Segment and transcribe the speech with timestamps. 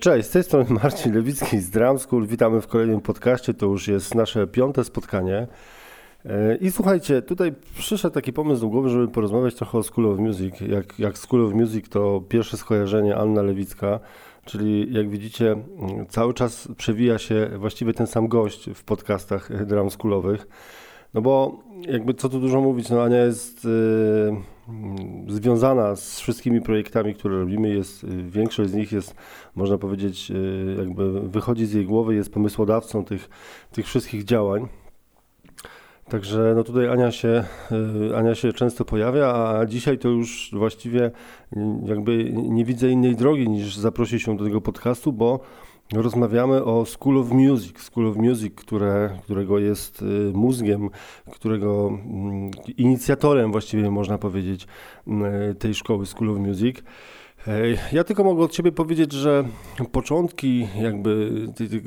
[0.00, 2.26] Cześć, z tej strony Marcin Lewicki z Drum School.
[2.26, 3.54] Witamy w kolejnym podcaście.
[3.54, 5.46] To już jest nasze piąte spotkanie.
[6.26, 10.18] E, I słuchajcie, tutaj przyszedł taki pomysł do głowy, żeby porozmawiać trochę o School of
[10.18, 10.60] Music.
[10.60, 14.00] Jak, jak School of Music to pierwsze skojarzenie Anna Lewicka,
[14.44, 15.56] czyli jak widzicie
[16.08, 20.48] cały czas przewija się właściwie ten sam gość w podcastach drum schoolowych.
[21.14, 23.68] No bo jakby co tu dużo mówić, no Ania jest y,
[25.28, 27.68] związana z wszystkimi projektami, które robimy.
[27.68, 29.14] Jest, y, większość z nich jest,
[29.54, 33.28] można powiedzieć, y, jakby wychodzi z jej głowy, jest pomysłodawcą tych,
[33.72, 34.68] tych wszystkich działań.
[36.08, 37.44] Także no tutaj Ania się,
[38.16, 41.10] Ania się często pojawia, a dzisiaj to już właściwie
[41.84, 45.40] jakby nie widzę innej drogi niż zaprosić się do tego podcastu, bo
[45.92, 50.90] Rozmawiamy o School of Music, School of Music, które, którego jest y, mózgiem,
[51.30, 54.66] którego mm, inicjatorem właściwie można powiedzieć
[55.06, 56.82] mm, tej szkoły School of Music.
[57.92, 59.44] Ja tylko mogę od siebie powiedzieć, że
[59.92, 61.30] początki jakby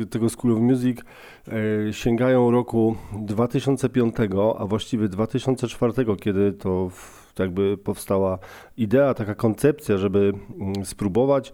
[0.09, 0.99] tego School of Music
[1.47, 4.15] e, sięgają roku 2005,
[4.57, 6.91] a właściwie 2004, kiedy to
[7.39, 8.39] jakby powstała
[8.77, 11.53] idea, taka koncepcja, żeby mm, spróbować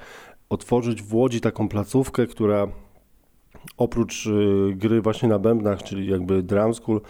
[0.49, 2.67] otworzyć w Łodzi taką placówkę, która
[3.77, 7.01] oprócz y, gry właśnie na bębnach, czyli jakby drum school,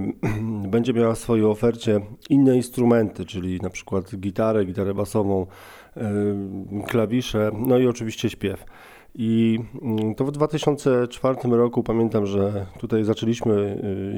[0.70, 5.46] będzie miała w swojej ofercie inne instrumenty, czyli na przykład gitarę, gitarę basową,
[6.86, 8.64] klawisze, no i oczywiście śpiew.
[9.18, 13.54] I mm, to w 2004 roku pamiętam, że tutaj zaczęliśmy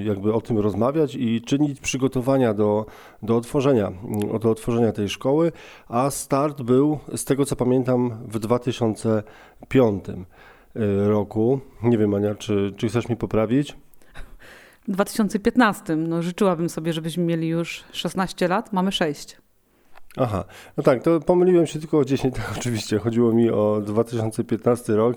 [0.01, 2.87] y, jakby o tym rozmawiać i czynić przygotowania do,
[3.23, 5.53] do, otworzenia, mm, do otworzenia tej szkoły,
[5.89, 11.61] a start był, z tego co pamiętam, w 2005 y, roku.
[11.83, 13.77] Nie wiem, Ania, czy, czy chcesz mi poprawić?
[14.89, 15.97] W 2015.
[15.97, 19.37] No, życzyłabym sobie, żebyśmy mieli już 16 lat, mamy 6.
[20.17, 20.45] Aha,
[20.77, 25.17] no tak, to pomyliłem się tylko o 10, tak oczywiście, chodziło mi o 2015 rok.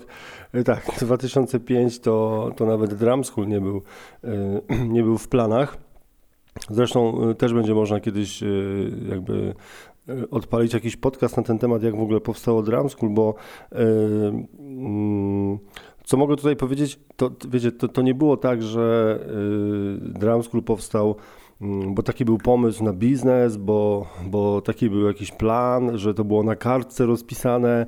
[0.52, 3.82] E, tak, 2005 to, to nawet Drum School nie był,
[4.24, 5.76] e, nie był w planach.
[6.70, 8.42] Zresztą e, też będzie można kiedyś
[9.08, 9.54] jakby
[10.30, 13.34] odpalić jakiś podcast na ten temat, jak w ogóle powstało Drum School, bo
[13.72, 15.58] mm,
[16.04, 19.18] co mogę tutaj powiedzieć, to wiecie, to, to nie było tak, że
[20.00, 21.16] Drum School powstał
[21.86, 26.42] bo taki był pomysł na biznes, bo, bo taki był jakiś plan, że to było
[26.42, 27.86] na kartce rozpisane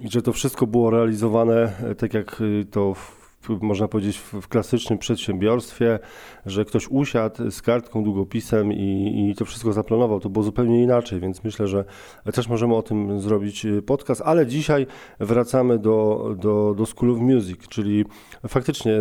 [0.00, 3.24] i że to wszystko było realizowane e, tak jak y, to w,
[3.60, 5.98] można powiedzieć w, klasycznym przedsiębiorstwie,
[6.46, 10.20] że ktoś usiadł z kartką, długopisem i, i to wszystko zaplanował.
[10.20, 11.84] To było zupełnie inaczej, więc myślę, że
[12.32, 14.86] też możemy o tym zrobić y, podcast, ale dzisiaj
[15.20, 18.04] wracamy do, do, do School of Music, czyli
[18.48, 18.98] faktycznie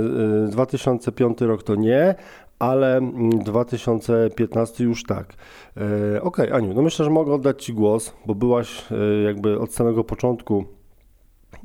[0.50, 2.16] 2005 y, rok to nie,
[2.64, 3.02] ale
[3.46, 5.34] 2015 mm, już tak.
[5.78, 9.60] E, okej, okay, Aniu, no myślę, że mogę oddać Ci głos, bo byłaś e, jakby
[9.60, 10.66] od samego początku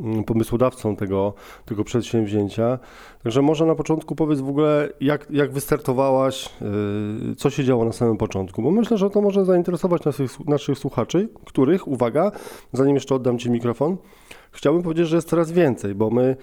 [0.01, 2.79] mm, pomysłodawcą tego, tego przedsięwzięcia.
[3.23, 7.93] Także może na początku powiedz w ogóle, jak, jak wystartowałaś, e, co się działo na
[7.93, 12.33] samym początku, bo myślę, że to może zainteresować naszych, naszych słuchaczy, których, uwaga,
[12.73, 13.97] zanim jeszcze oddam Ci mikrofon,
[14.53, 16.37] chciałbym powiedzieć, że jest coraz więcej, bo my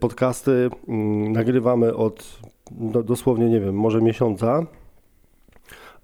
[0.00, 4.66] podcasty mm, nagrywamy od do, dosłownie, nie wiem, może miesiąca,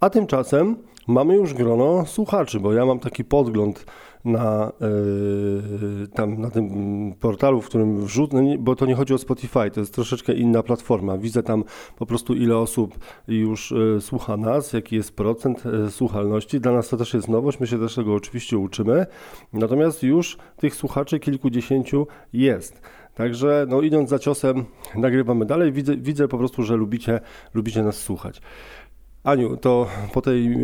[0.00, 3.86] a tymczasem mamy już grono słuchaczy, bo ja mam taki podgląd
[4.24, 6.68] na, yy, tam, na tym
[7.20, 10.62] portalu, w którym wrzucę, no bo to nie chodzi o Spotify, to jest troszeczkę inna
[10.62, 11.18] platforma.
[11.18, 11.64] Widzę tam
[11.96, 12.98] po prostu ile osób
[13.28, 16.60] już yy, słucha nas, jaki jest procent yy, słuchalności.
[16.60, 19.06] Dla nas to też jest nowość, my się też tego oczywiście uczymy,
[19.52, 22.82] natomiast już tych słuchaczy kilkudziesięciu jest.
[23.16, 25.72] Także no, idąc za ciosem, nagrywamy dalej.
[25.72, 27.20] Widzę, widzę po prostu, że lubicie,
[27.54, 28.40] lubicie nas słuchać.
[29.24, 30.56] Aniu, to po tej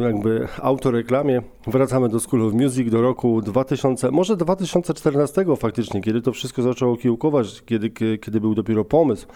[0.00, 6.32] jakby autoreklamie wracamy do School of Music do roku 2000, może 2014 faktycznie, kiedy to
[6.32, 9.26] wszystko zaczęło kiełkować, kiedy, kiedy był dopiero pomysł,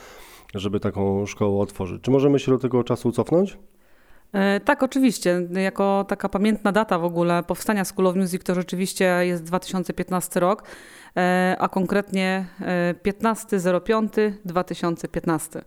[0.55, 2.03] żeby taką szkołę otworzyć.
[2.03, 3.59] Czy możemy się do tego czasu cofnąć?
[4.33, 5.49] E, tak, oczywiście.
[5.51, 10.63] Jako taka pamiętna data w ogóle powstania School of Music to rzeczywiście jest 2015 rok,
[11.17, 12.45] e, a konkretnie
[13.05, 15.63] 15.05.2015.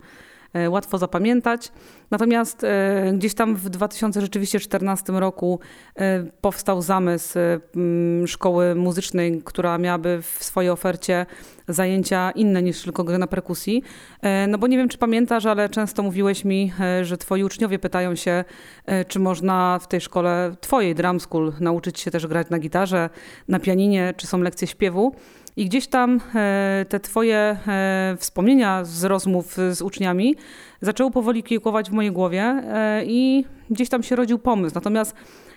[0.54, 1.72] E, łatwo zapamiętać.
[2.12, 5.60] Natomiast e, gdzieś tam w 2014 roku
[5.96, 7.40] e, powstał zamysł
[8.26, 11.26] szkoły muzycznej, która miałaby w swojej ofercie
[11.68, 13.84] zajęcia inne niż tylko gry na perkusji.
[14.48, 18.44] No bo nie wiem, czy pamiętasz, ale często mówiłeś mi, że twoi uczniowie pytają się,
[19.08, 23.10] czy można w tej szkole twojej drum school nauczyć się też grać na gitarze,
[23.48, 25.16] na pianinie, czy są lekcje śpiewu.
[25.56, 30.36] I gdzieś tam e, te Twoje e, wspomnienia z rozmów z uczniami
[30.82, 34.76] zaczęły powoli kiełkować w mojej głowie e, i gdzieś tam się rodził pomysł.
[34.76, 35.16] Natomiast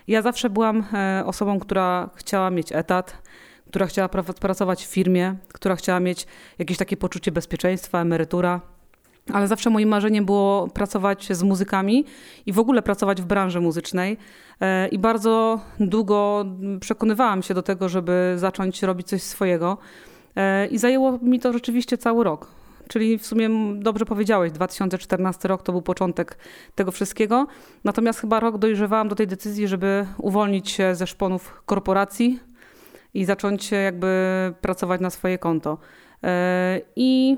[0.08, 0.87] ja zawsze byłam
[1.25, 3.23] osobą, która chciała mieć etat,
[3.69, 4.08] która chciała
[4.41, 6.26] pracować w firmie, która chciała mieć
[6.58, 8.74] jakieś takie poczucie bezpieczeństwa, emerytura.
[9.32, 12.05] Ale zawsze moim marzeniem było pracować z muzykami
[12.47, 14.17] i w ogóle pracować w branży muzycznej.
[14.61, 16.44] E, I bardzo długo
[16.81, 19.79] przekonywałam się do tego, żeby zacząć robić coś swojego.
[20.37, 22.47] E, I zajęło mi to rzeczywiście cały rok.
[22.88, 26.38] Czyli w sumie dobrze powiedziałeś, 2014 rok to był początek
[26.75, 27.47] tego wszystkiego.
[27.85, 32.41] Natomiast chyba rok dojrzewałam do tej decyzji, żeby uwolnić się ze szponów korporacji
[33.15, 35.79] i zacząć jakby pracować na swoje konto.
[36.23, 37.37] E, I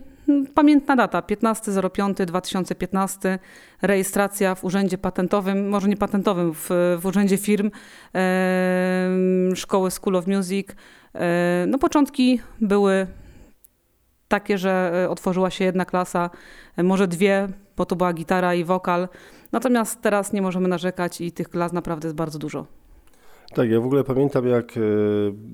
[0.55, 3.39] pamiętna data, 15.05.2015,
[3.83, 6.69] rejestracja w urzędzie patentowym, może nie patentowym, w,
[7.01, 7.71] w urzędzie firm
[8.15, 9.09] e,
[9.55, 10.69] szkoły School of Music.
[11.15, 13.07] E, no początki były
[14.29, 16.31] takie, że e, otworzyła się jedna klasa,
[16.77, 19.09] e, może dwie, bo to była gitara i wokal.
[19.53, 22.67] Natomiast teraz nie możemy narzekać i tych klas naprawdę jest bardzo dużo.
[23.55, 24.81] Tak, ja w ogóle pamiętam, jak e,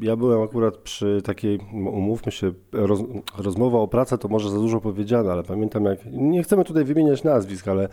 [0.00, 3.00] ja byłem akurat przy takiej, umówmy się, roz,
[3.38, 7.24] rozmowa o pracę to może za dużo powiedziane, ale pamiętam jak, nie chcemy tutaj wymieniać
[7.24, 7.88] nazwisk, ale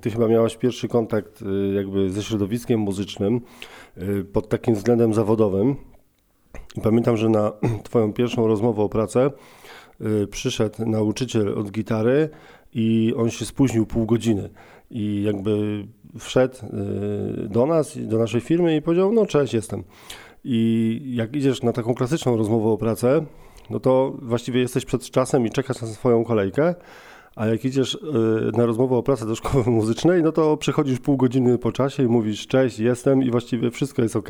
[0.00, 1.44] ty chyba miałaś pierwszy kontakt
[1.74, 3.40] jakby ze środowiskiem muzycznym
[4.32, 5.76] pod takim względem zawodowym.
[6.76, 7.52] I pamiętam, że na
[7.84, 9.30] twoją pierwszą rozmowę o pracę
[10.30, 12.28] przyszedł nauczyciel od gitary
[12.74, 14.50] i on się spóźnił pół godziny.
[14.90, 15.84] I jakby
[16.18, 19.84] wszedł y, do nas, do naszej firmy i powiedział, no cześć, jestem.
[20.44, 23.24] I jak idziesz na taką klasyczną rozmowę o pracę,
[23.70, 26.74] no to właściwie jesteś przed czasem i czekasz na swoją kolejkę,
[27.36, 27.98] a jak idziesz y,
[28.56, 32.06] na rozmowę o pracę do szkoły muzycznej, no to przychodzisz pół godziny po czasie i
[32.06, 34.28] mówisz cześć, jestem i właściwie wszystko jest ok.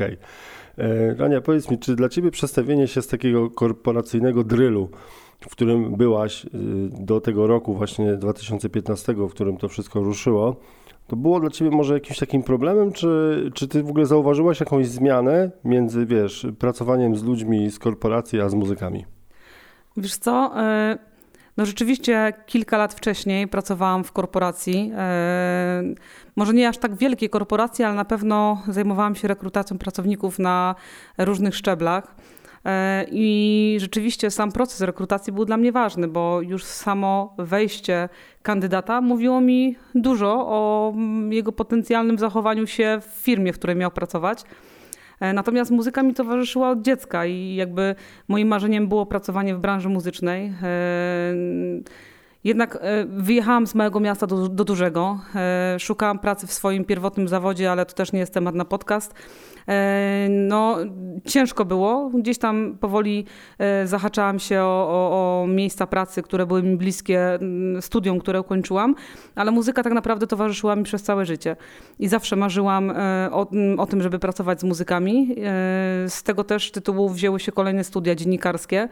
[1.17, 4.89] Rania, powiedz mi, czy dla Ciebie przestawienie się z takiego korporacyjnego drylu,
[5.41, 6.49] w którym byłaś y,
[6.91, 10.55] do tego roku właśnie 2015, w którym to wszystko ruszyło,
[11.07, 14.87] to było dla ciebie może jakimś takim problemem, czy, czy ty w ogóle zauważyłaś jakąś
[14.87, 19.05] zmianę między, wiesz, pracowaniem z ludźmi z korporacji, a z muzykami?
[19.97, 20.53] Wiesz co,
[20.93, 20.97] y,
[21.57, 24.91] no rzeczywiście kilka lat wcześniej pracowałam w korporacji.
[25.91, 25.95] Y,
[26.35, 30.75] może nie aż tak wielkiej korporacji, ale na pewno zajmowałam się rekrutacją pracowników na
[31.17, 32.15] różnych szczeblach.
[32.65, 38.09] E, I rzeczywiście sam proces rekrutacji był dla mnie ważny, bo już samo wejście
[38.43, 40.93] kandydata mówiło mi dużo o
[41.29, 44.43] jego potencjalnym zachowaniu się w firmie, w której miał pracować.
[45.19, 47.95] E, natomiast muzyka mi towarzyszyła od dziecka i jakby
[48.27, 50.53] moim marzeniem było pracowanie w branży muzycznej.
[52.45, 55.19] E, jednak wyjechałam z małego miasta do, do dużego.
[55.79, 59.13] Szukałam pracy w swoim pierwotnym zawodzie, ale to też nie jest temat na podcast.
[59.67, 60.77] E, no,
[61.27, 62.11] ciężko było.
[62.13, 63.25] Gdzieś tam powoli
[63.59, 68.41] e, zahaczałam się o, o, o miejsca pracy, które były mi bliskie mm, studium, które
[68.41, 68.95] ukończyłam,
[69.35, 71.55] ale muzyka tak naprawdę towarzyszyła mi przez całe życie.
[71.99, 75.35] I zawsze marzyłam e, o, mm, o tym, żeby pracować z muzykami.
[76.07, 78.89] Z tego też tytułu wzięły się kolejne studia dziennikarskie.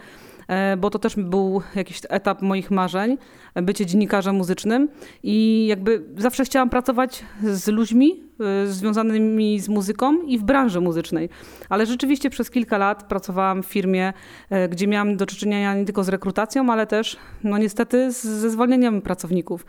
[0.48, 3.18] E, bo to też był jakiś etap moich marzeń,
[3.56, 4.90] bycie dziennikarzem muzycznym
[5.24, 11.30] i jakby zawsze chciałam pracować z ludźmi e, związanymi z muzyką i w branży muzycznej.
[11.70, 14.14] Ale rzeczywiście przez kilka lat pracowałam w firmie,
[14.50, 19.02] e, gdzie miałam do czynienia nie tylko z rekrutacją, ale też no niestety ze zwolnieniem
[19.02, 19.66] pracowników.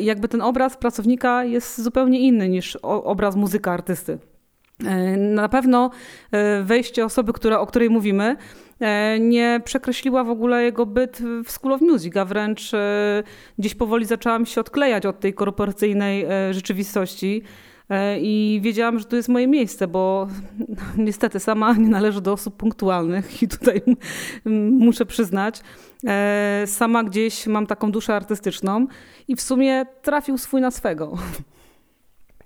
[0.00, 4.18] I jakby ten obraz pracownika jest zupełnie inny niż obraz muzyka artysty.
[5.18, 5.90] Na pewno
[6.62, 8.65] wejście osoby, która, o której mówimy, E,
[9.20, 13.22] nie przekreśliła w ogóle jego byt w School of Music, a wręcz e,
[13.58, 17.42] gdzieś powoli zaczęłam się odklejać od tej korporacyjnej e, rzeczywistości.
[18.20, 20.28] I wiedziałam, że to jest moje miejsce, bo
[20.96, 23.82] niestety sama nie należę do osób punktualnych i tutaj
[24.70, 25.62] muszę przyznać.
[26.66, 28.86] Sama gdzieś mam taką duszę artystyczną
[29.28, 31.18] i w sumie trafił swój na swego.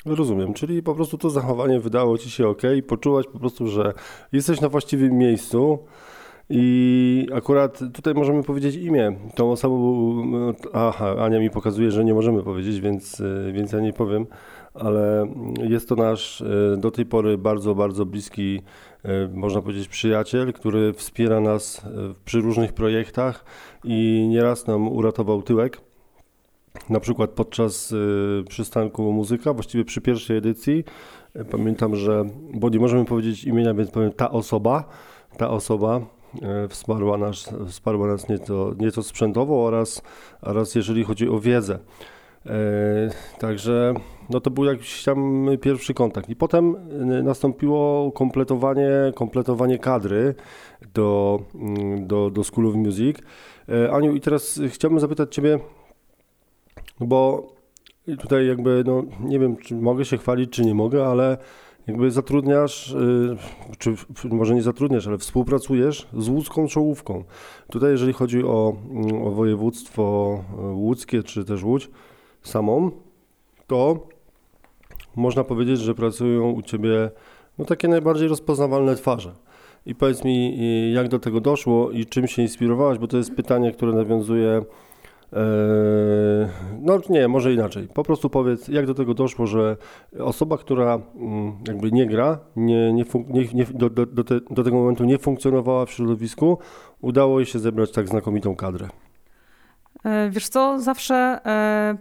[0.07, 3.93] Rozumiem, czyli po prostu to zachowanie wydało ci się ok, poczułaś po prostu, że
[4.33, 5.79] jesteś na właściwym miejscu.
[6.53, 9.13] I akurat tutaj możemy powiedzieć imię.
[9.35, 10.07] Tą osobą,
[10.73, 14.27] aha, Ania mi pokazuje, że nie możemy powiedzieć, więc, e, więc ja nie powiem,
[14.75, 15.27] ale
[15.63, 18.63] jest to nasz e, do tej pory bardzo, bardzo bliski,
[19.05, 21.83] e, można powiedzieć, przyjaciel, który wspiera nas
[22.25, 23.45] przy różnych projektach
[23.85, 25.81] i nieraz nam uratował tyłek.
[26.89, 27.95] Na przykład podczas
[28.49, 30.85] przystanku muzyka, właściwie przy pierwszej edycji,
[31.51, 34.85] pamiętam, że, bo nie możemy powiedzieć imienia, więc powiem ta osoba,
[35.37, 36.20] ta osoba
[36.69, 40.03] wsparła nas, wsparła nas nieco, nieco sprzętowo oraz,
[40.43, 41.79] oraz jeżeli chodzi o wiedzę.
[42.47, 42.51] E,
[43.39, 43.95] także
[44.31, 46.29] no to był jakiś tam pierwszy kontakt.
[46.29, 50.35] I potem e, nastąpiło kompletowanie, kompletowanie kadry
[50.95, 53.17] do, mm, do, do School of Music.
[53.93, 55.59] Aniu, i teraz chciałbym zapytać Ciebie,
[57.01, 57.47] bo
[58.19, 61.39] tutaj jakby, no nie wiem, czy mogę się chwalić, czy nie mogę, ale
[61.91, 63.37] jakby zatrudniasz, y,
[63.79, 63.95] czy
[64.25, 67.25] może nie zatrudniasz, ale współpracujesz z łódzką czołówką.
[67.71, 71.91] Tutaj jeżeli chodzi o, mm, o województwo y, łódzkie, czy też Łódź
[72.43, 72.91] samą,
[73.67, 74.09] to
[75.17, 77.11] można powiedzieć, że pracują u Ciebie
[77.59, 79.33] no, takie najbardziej rozpoznawalne twarze.
[79.87, 80.57] I powiedz mi,
[80.93, 84.63] jak do tego doszło i czym się inspirowałaś, bo to jest pytanie, które nawiązuje
[86.81, 87.89] no nie, może inaczej.
[87.95, 89.77] Po prostu powiedz, jak do tego doszło, że
[90.19, 94.65] osoba, która mm, jakby nie gra, nie, nie, nie, nie do, do, do, te, do,
[94.65, 96.59] tego momentu nie funkcjonowała w środowisku,
[97.01, 98.89] udało jej się zebrać tak znakomitą kadrę.
[100.05, 101.15] E, wiesz co, zawsze
[101.47, 101.97] e,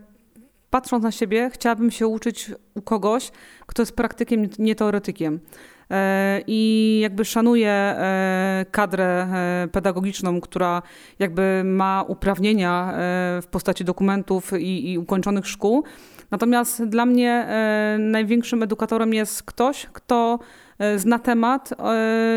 [0.69, 3.31] patrząc na siebie, chciałabym się uczyć u kogoś,
[3.65, 5.39] kto jest praktykiem, nie teoretykiem.
[5.91, 10.81] E, i jakby szanuję e, kadrę e, pedagogiczną, która
[11.19, 12.93] jakby ma uprawnienia
[13.41, 15.83] w postaci dokumentów i, i ukończonych szkół.
[16.31, 17.47] Natomiast dla mnie
[17.99, 20.39] największym edukatorem jest ktoś, kto
[20.95, 21.73] zna temat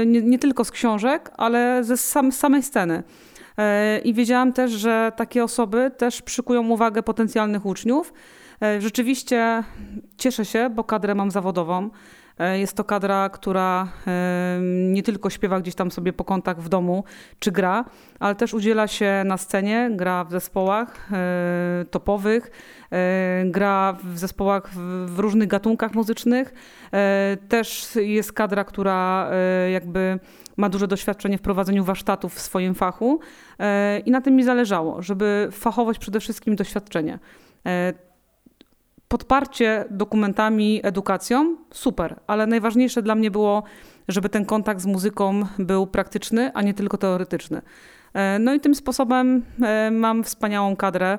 [0.06, 3.02] nie, nie tylko z książek, ale ze sam, samej sceny.
[4.04, 8.12] I wiedziałam też, że takie osoby też przykują uwagę potencjalnych uczniów.
[8.78, 9.64] Rzeczywiście
[10.16, 11.90] cieszę się, bo kadrę mam zawodową.
[12.38, 13.88] E, jest to kadra, która
[14.70, 17.04] nie tylko śpiewa gdzieś tam sobie po kątach w domu
[17.38, 17.84] czy gra,
[18.20, 22.50] ale też udziela się na scenie, gra w zespołach e, topowych,
[22.92, 24.70] e, gra w zespołach
[25.06, 26.54] w różnych gatunkach muzycznych.
[27.48, 29.30] Też jest kadra, która
[29.72, 30.18] jakby
[30.56, 33.20] ma duże doświadczenie w prowadzeniu warsztatów w swoim fachu
[34.06, 37.18] i na tym mi zależało, żeby fachowość przede wszystkim doświadczenie
[39.12, 43.62] podparcie dokumentami, edukacją, super, ale najważniejsze dla mnie było,
[44.08, 47.62] żeby ten kontakt z muzyką był praktyczny, a nie tylko teoretyczny.
[48.14, 51.18] E, no i tym sposobem e, mam wspaniałą kadrę,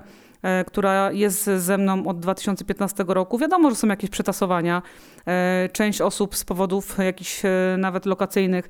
[0.68, 3.38] która jest ze mną od 2015 roku.
[3.38, 4.82] Wiadomo, że są jakieś przetasowania.
[5.72, 7.42] Część osób z powodów jakichś
[7.78, 8.70] nawet lokacyjnych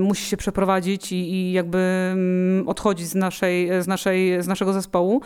[0.00, 1.78] musi się przeprowadzić i, i jakby
[2.12, 5.22] mm, odchodzić z, naszej, z, naszej, z naszego zespołu.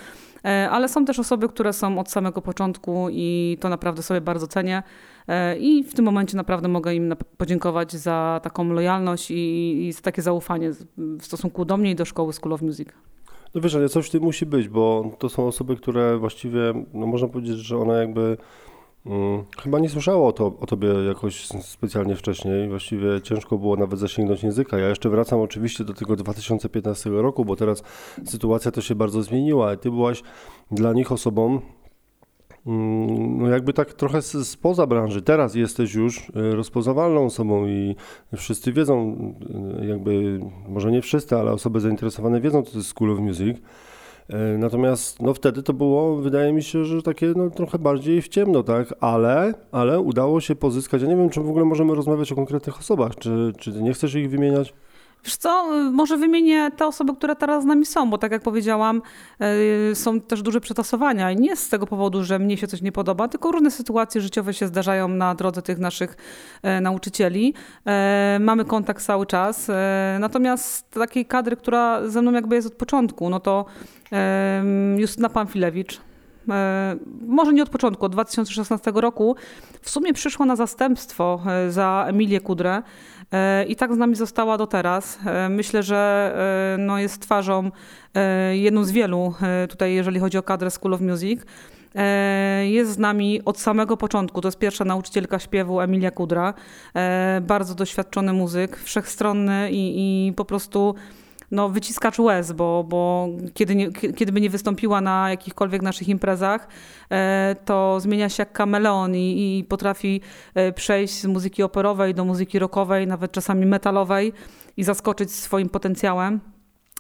[0.47, 4.47] E, ale są też osoby, które są od samego początku i to naprawdę sobie bardzo
[4.47, 4.83] cenię.
[5.29, 10.01] E, I w tym momencie naprawdę mogę im podziękować za taką lojalność i, i za
[10.01, 12.89] takie zaufanie w stosunku do mnie i do szkoły School of Music.
[13.57, 16.61] No wiesz, ale coś w tym musi być, bo to są osoby, które właściwie,
[16.95, 18.37] no można powiedzieć, że one jakby
[19.09, 22.69] Hmm, chyba nie słyszało o, to, o tobie jakoś specjalnie wcześniej.
[22.69, 24.79] Właściwie ciężko było nawet zasięgnąć języka.
[24.79, 27.83] Ja jeszcze wracam oczywiście do tego 2015 roku, bo teraz
[28.25, 29.77] sytuacja to się bardzo zmieniła.
[29.77, 30.23] Ty byłaś
[30.71, 31.61] dla nich osobą, mm,
[32.67, 35.23] no jakby tak trochę spoza branży.
[35.23, 37.97] Teraz jesteś już e, rozpoznawalną osobą i
[38.37, 39.17] wszyscy wiedzą,
[39.81, 43.59] e, jakby, może nie wszyscy, ale osoby zainteresowane wiedzą, co to jest School of Music.
[44.29, 48.29] E, natomiast no wtedy to było, wydaje mi się, że takie no, trochę bardziej w
[48.29, 48.95] ciemno, tak?
[49.01, 51.03] Ale, ale udało się pozyskać.
[51.03, 53.17] Ja nie wiem, czy w ogóle możemy rozmawiać o konkretnych osobach.
[53.17, 54.75] Czy, czy nie chcesz ich wymieniać?
[55.27, 59.03] Wiesz co, może wymienię te osoby, które teraz z nami są, bo tak jak powiedziałam,
[59.41, 62.93] e, są też duże przetasowania i nie z tego powodu, że mnie się coś nie
[62.93, 66.17] podoba, tylko różne sytuacje życiowe się zdarzają na drodze tych naszych
[66.63, 67.55] e, nauczycieli.
[67.87, 69.71] E, mamy kontakt cały czas,
[70.21, 73.65] natomiast takiej kadry, która ze mną jakby jest od początku, no to
[74.97, 76.01] Justyna Pamfilewicz,
[77.27, 79.37] może nie od początku, od 2016 roku,
[79.83, 82.83] w sumie przyszła na zastępstwo za Emilię Kudrę.
[83.33, 85.19] E, i tak z nami została do teraz.
[85.27, 86.33] E, myślę, że
[86.75, 87.71] e, no, jest twarzą
[88.53, 89.35] jedną z wielu
[89.69, 91.41] tutaj, jeżeli chodzi o kadrę School of Music.
[92.63, 94.41] Jest z nami od samego początku.
[94.41, 96.55] To jest pierwsza nauczycielka śpiewu Emilia Kudra.
[97.41, 99.95] Bardzo doświadczony muzyk, wszechstronny i,
[100.29, 100.95] i po prostu
[101.51, 106.69] no, wyciskacz łez, bo, bo kiedy, nie, kiedy by nie wystąpiła na jakichkolwiek naszych imprezach,
[107.11, 110.21] e, to zmienia się jak kameleon i, i potrafi
[110.55, 114.33] e, przejść z muzyki operowej do muzyki rockowej, nawet czasami metalowej
[114.77, 116.41] i zaskoczyć swoim potencjałem.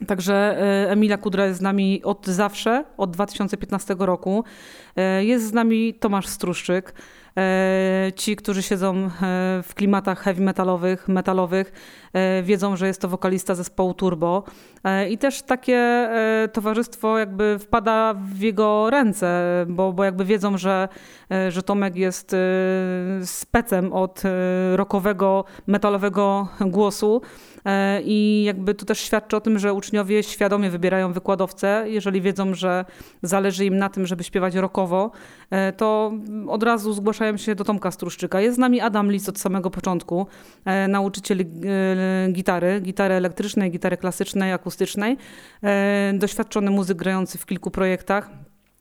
[0.07, 4.45] Także e, Emilia Kudra jest z nami od zawsze, od 2015 roku.
[5.21, 6.95] Jest z nami Tomasz Struszczyk.
[8.17, 9.11] Ci, którzy siedzą
[9.63, 11.73] w klimatach heavy metalowych, metalowych,
[12.43, 14.43] wiedzą, że jest to wokalista zespołu Turbo.
[15.11, 16.09] I też takie
[16.53, 20.89] towarzystwo jakby wpada w jego ręce, bo, bo jakby wiedzą, że,
[21.49, 22.37] że Tomek jest
[23.25, 24.23] specem od
[24.75, 27.23] rockowego, metalowego głosu.
[28.05, 31.85] I jakby to też świadczy o tym, że uczniowie świadomie wybierają wykładowcę.
[31.87, 32.85] Jeżeli wiedzą, że
[33.23, 35.11] zależy im na tym, żeby śpiewać rockowo,
[35.77, 36.13] to
[36.49, 38.41] od razu zgłaszają się do Tomka Struszczyka.
[38.41, 40.27] Jest z nami Adam Lis od samego początku,
[40.65, 41.45] e, nauczyciel e,
[42.33, 45.17] gitary, gitary elektrycznej, gitary klasycznej, akustycznej,
[45.63, 48.31] e, doświadczony muzyk grający w kilku projektach.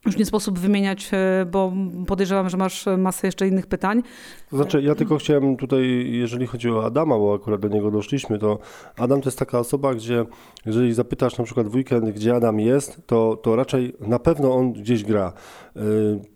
[0.06, 1.74] już nie sposób wymieniać, e, bo
[2.08, 4.04] podejrzewam, że masz masę jeszcze innych pytań.
[4.50, 8.40] To znaczy, ja tylko chciałem tutaj, jeżeli chodzi o Adama, bo akurat do niego doszliśmy,
[8.40, 8.60] to
[8.98, 10.26] Adam to jest taka osoba, gdzie
[10.66, 14.74] jeżeli zapytasz na przykład w weekend, gdzie Adam jest, to, to raczej na pewno on
[14.74, 15.34] gdzieś gra.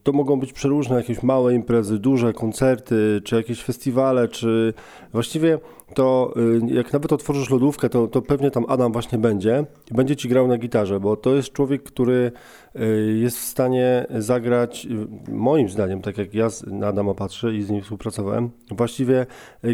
[0.09, 4.73] Y, to mogą być przeróżne jakieś małe imprezy, duże koncerty, czy jakieś festiwale, czy
[5.13, 5.59] właściwie
[5.93, 10.15] to y, jak nawet otworzysz lodówkę, to, to pewnie tam Adam właśnie będzie i będzie
[10.15, 12.31] ci grał na gitarze, bo to jest człowiek, który
[12.75, 14.87] y, jest w stanie zagrać,
[15.27, 19.25] moim zdaniem, tak jak ja na Adama patrzę i z nim współpracowałem, właściwie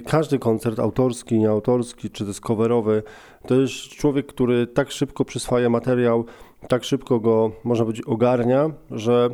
[0.06, 3.04] każdy koncert autorski, nieautorski, czy też coverowy,
[3.48, 6.26] to jest człowiek, który tak szybko przyswaja materiał,
[6.68, 9.30] tak szybko go, można powiedzieć, ogarnia, że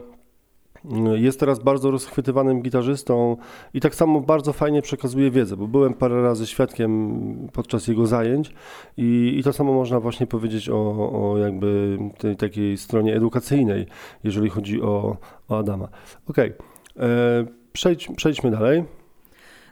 [1.15, 3.37] jest teraz bardzo rozchwytywanym gitarzystą
[3.73, 8.53] i tak samo bardzo fajnie przekazuje wiedzę, bo byłem parę razy świadkiem podczas jego zajęć
[8.97, 10.75] i, i to samo można właśnie powiedzieć o,
[11.31, 13.85] o jakby tej takiej stronie edukacyjnej,
[14.23, 15.17] jeżeli chodzi o,
[15.49, 15.87] o Adama.
[16.27, 16.53] Okej,
[16.95, 17.07] okay.
[17.07, 18.83] E, Przejdź, przejdźmy dalej.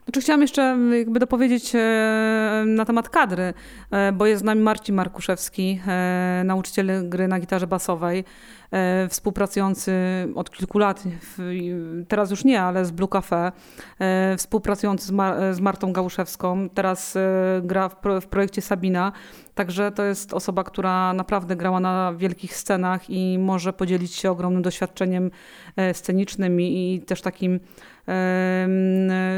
[0.03, 3.53] Znaczy chciałam jeszcze jakby dopowiedzieć e, na temat kadry,
[3.91, 5.79] e, bo jest z nami Marcin Markuszewski,
[6.43, 8.23] nauczyciel gry na gitarze basowej.
[8.71, 9.93] E, współpracujący
[10.35, 11.03] od kilku lat,
[12.07, 13.51] teraz już nie, ale z Blue Cafe,
[13.99, 17.21] e, współpracujący z, Mar z Martą Gałuszewską, teraz e,
[17.63, 19.11] gra w, pro w projekcie Sabina.
[19.55, 24.61] Także to jest osoba, która naprawdę grała na wielkich scenach i może podzielić się ogromnym
[24.61, 25.31] doświadczeniem
[25.93, 27.59] scenicznym i też takim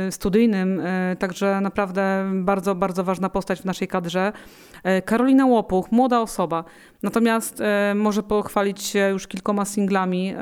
[0.09, 0.81] studyjnym,
[1.19, 4.33] także naprawdę bardzo, bardzo ważna postać w naszej kadrze.
[5.05, 6.63] Karolina Łopuch, młoda osoba,
[7.03, 7.63] natomiast
[7.95, 10.33] może pochwalić się już kilkoma singlami,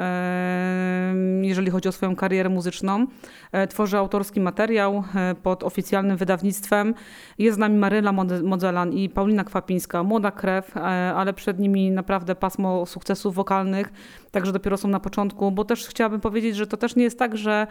[1.42, 3.08] jeżeli chodzi o swoją karierę muzyczną.
[3.52, 6.94] E, tworzy autorski materiał e, pod oficjalnym wydawnictwem.
[7.38, 8.12] Jest z nami Maryla
[8.44, 10.80] Modzelan i Paulina Kwapińska, młoda krew, e,
[11.16, 13.90] ale przed nimi naprawdę pasmo sukcesów wokalnych,
[14.32, 17.38] także dopiero są na początku, bo też chciałabym powiedzieć, że to też nie jest tak,
[17.38, 17.68] że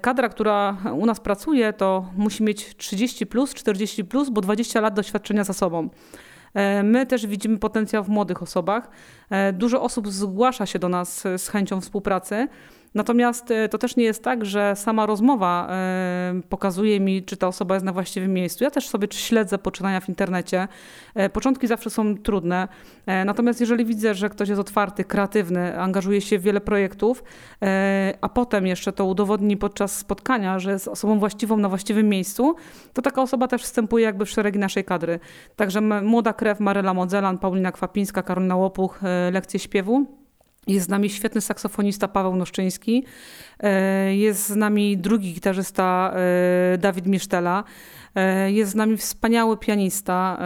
[0.00, 4.94] kadra, która u nas pracuje, to musi mieć 30 plus, 40 plus, bo 20 lat
[4.94, 5.88] doświadczenia za sobą.
[6.54, 8.90] E, my też widzimy potencjał w młodych osobach.
[9.30, 12.48] E, dużo osób zgłasza się do nas z chęcią współpracy.
[12.94, 17.48] Natomiast e, to też nie jest tak, że sama rozmowa e, pokazuje mi, czy ta
[17.48, 18.64] osoba jest na właściwym miejscu.
[18.64, 20.68] Ja też sobie śledzę poczynania w internecie.
[21.14, 22.68] E, początki zawsze są trudne.
[23.24, 27.24] Natomiast jeżeli widzę, że ktoś jest otwarty, kreatywny, angażuje się w wiele projektów,
[28.20, 32.54] a potem jeszcze to udowodni podczas spotkania, że jest osobą właściwą na właściwym miejscu,
[32.92, 35.20] to taka osoba też wstępuje jakby w szeregi naszej kadry.
[35.56, 39.00] Także młoda krew Maryla Modzelan, Paulina Kwapińska, Karolina Łopuch,
[39.32, 40.27] lekcje śpiewu.
[40.68, 43.04] Jest z nami świetny saksofonista Paweł Noszczyński.
[43.60, 47.64] E, jest z nami drugi gitarzysta e, Dawid Misztela.
[48.14, 50.38] E, jest z nami wspaniały pianista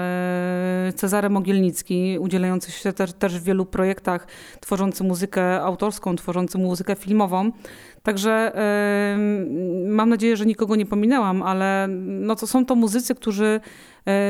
[0.97, 4.27] Cezary Mogielnicki, udzielający się też, w wielu projektach,
[4.61, 7.51] tworzący muzykę autorską, tworzący muzykę filmową.
[8.03, 8.53] Także
[9.87, 13.61] mam nadzieję, że nikogo nie pominęłam, ale no to są to muzycy, którzy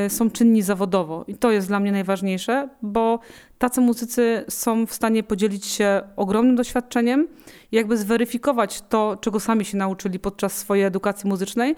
[0.07, 1.25] są czynni zawodowo.
[1.27, 3.19] I to jest dla mnie najważniejsze, bo
[3.57, 7.27] tacy muzycy są w stanie podzielić się ogromnym doświadczeniem
[7.71, 11.75] i jakby zweryfikować to, czego sami się nauczyli podczas swojej edukacji muzycznej, e,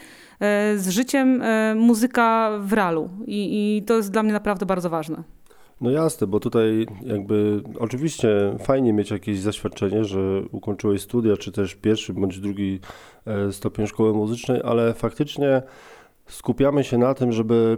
[0.78, 3.10] z życiem e, muzyka w realu.
[3.26, 5.24] I, i to jest dla mnie naprawdę bardzo ważne.
[5.82, 8.30] No jasne, bo tutaj jakby oczywiście
[8.60, 12.80] fajnie mieć jakieś zaświadczenie, że ukończyłeś studia, czy też pierwszy bądź drugi
[13.52, 15.62] stopień szkoły muzycznej, ale faktycznie
[16.28, 17.78] skupiamy się na tym, żeby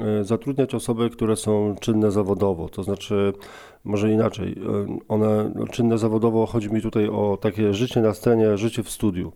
[0.00, 3.32] e, zatrudniać osoby, które są czynne zawodowo, to znaczy
[3.84, 8.82] może inaczej, e, one czynne zawodowo, chodzi mi tutaj o takie życie na scenie, życie
[8.82, 9.32] w studiu,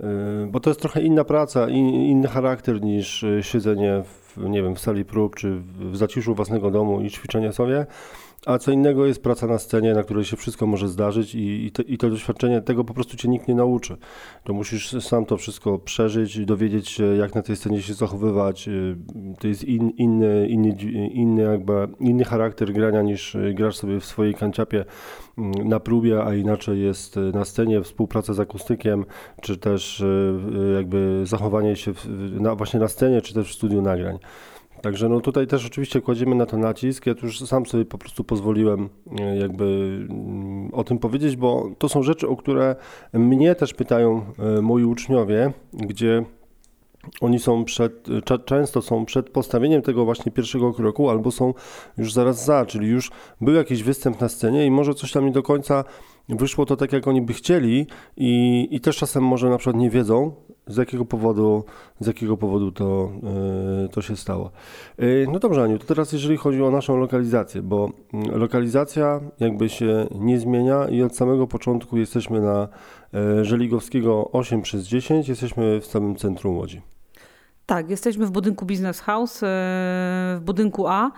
[0.00, 0.04] e,
[0.50, 5.04] bo to jest trochę inna praca, inny charakter niż siedzenie w, nie wiem, w sali
[5.04, 7.86] prób czy w zaciszu własnego domu i ćwiczenie sobie.
[8.46, 11.70] A co innego jest praca na scenie, na której się wszystko może zdarzyć i, i,
[11.70, 13.96] to, i to doświadczenie, tego po prostu cię nikt nie nauczy.
[14.44, 18.68] To musisz sam to wszystko przeżyć i dowiedzieć się, jak na tej scenie się zachowywać.
[19.38, 20.76] To jest in, inny, inny,
[21.12, 24.84] inny, jakby, inny charakter grania niż grasz sobie w swojej kanciapie
[25.38, 29.04] mm, na próbie, a inaczej jest na scenie, współpraca z akustykiem,
[29.42, 32.06] czy też y, jakby zachowanie się w,
[32.40, 34.18] na, właśnie na scenie, czy też w studiu nagrań.
[34.82, 37.06] Także no tutaj też oczywiście kładziemy na to nacisk.
[37.06, 38.88] Ja tu już sam sobie po prostu pozwoliłem
[39.18, 39.64] e, jakby
[40.10, 42.76] mm, o tym powiedzieć, bo to są rzeczy, o które
[43.12, 46.24] mnie też pytają e, moi uczniowie, gdzie
[47.20, 48.06] oni są przed,
[48.44, 51.54] często są przed postawieniem tego właśnie pierwszego kroku, albo są
[51.98, 53.10] już zaraz za, czyli już
[53.40, 55.84] był jakiś występ na scenie i może coś tam nie do końca
[56.28, 57.86] wyszło to tak, jak oni by chcieli
[58.16, 60.32] i, i też czasem może na przykład nie wiedzą,
[60.68, 61.64] z jakiego powodu,
[62.00, 63.12] z jakiego powodu to,
[63.92, 64.50] to się stało.
[65.32, 70.06] No dobrze, Aniu, to teraz jeżeli chodzi o naszą lokalizację, bo mm, lokalizacja jakby się
[70.14, 72.68] nie zmienia i od samego początku jesteśmy na
[73.42, 76.82] Żeligowskiego 8 przez 10, jesteśmy w samym centrum Łodzi.
[77.66, 81.10] Tak, jesteśmy w budynku Business House, w budynku A.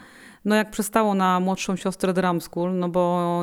[0.44, 3.42] No jak przestało na młodszą siostrę Drum School, no bo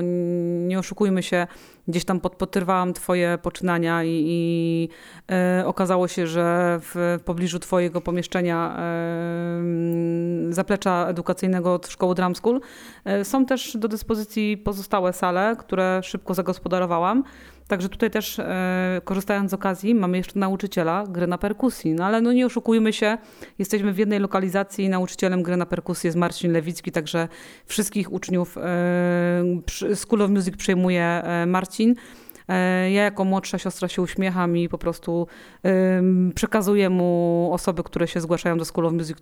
[0.68, 1.48] nie oszukujmy się,
[1.88, 4.90] gdzieś tam podpotrywałam twoje poczynania i, i
[5.32, 9.64] e, okazało się, że w pobliżu twojego pomieszczenia e,
[10.50, 12.62] zaplecza edukacyjnego od szkoły Drum School
[13.06, 17.24] e, są też do dyspozycji pozostałe sale, które szybko zagospodarowałam.
[17.68, 21.94] Także tutaj też e, korzystając z okazji, mamy jeszcze nauczyciela gry na perkusji.
[21.94, 23.18] No ale no nie oszukujmy się,
[23.60, 27.28] jesteśmy w jednej lokalizacji i nauczycielem gry na perkusji jest Marcin Lewicki, także
[27.66, 31.96] wszystkich uczniów e, School of Music przejmuje e, Marcin.
[32.48, 35.28] E, ja jako młodsza siostra się uśmiecham i po prostu
[36.36, 39.18] przekazuję mu osoby, które się zgłaszają do School of Music,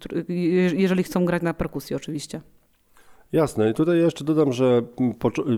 [0.73, 2.41] jeżeli chcą grać na perkusji oczywiście.
[3.35, 3.69] Jasne.
[3.69, 4.81] I tutaj jeszcze dodam, że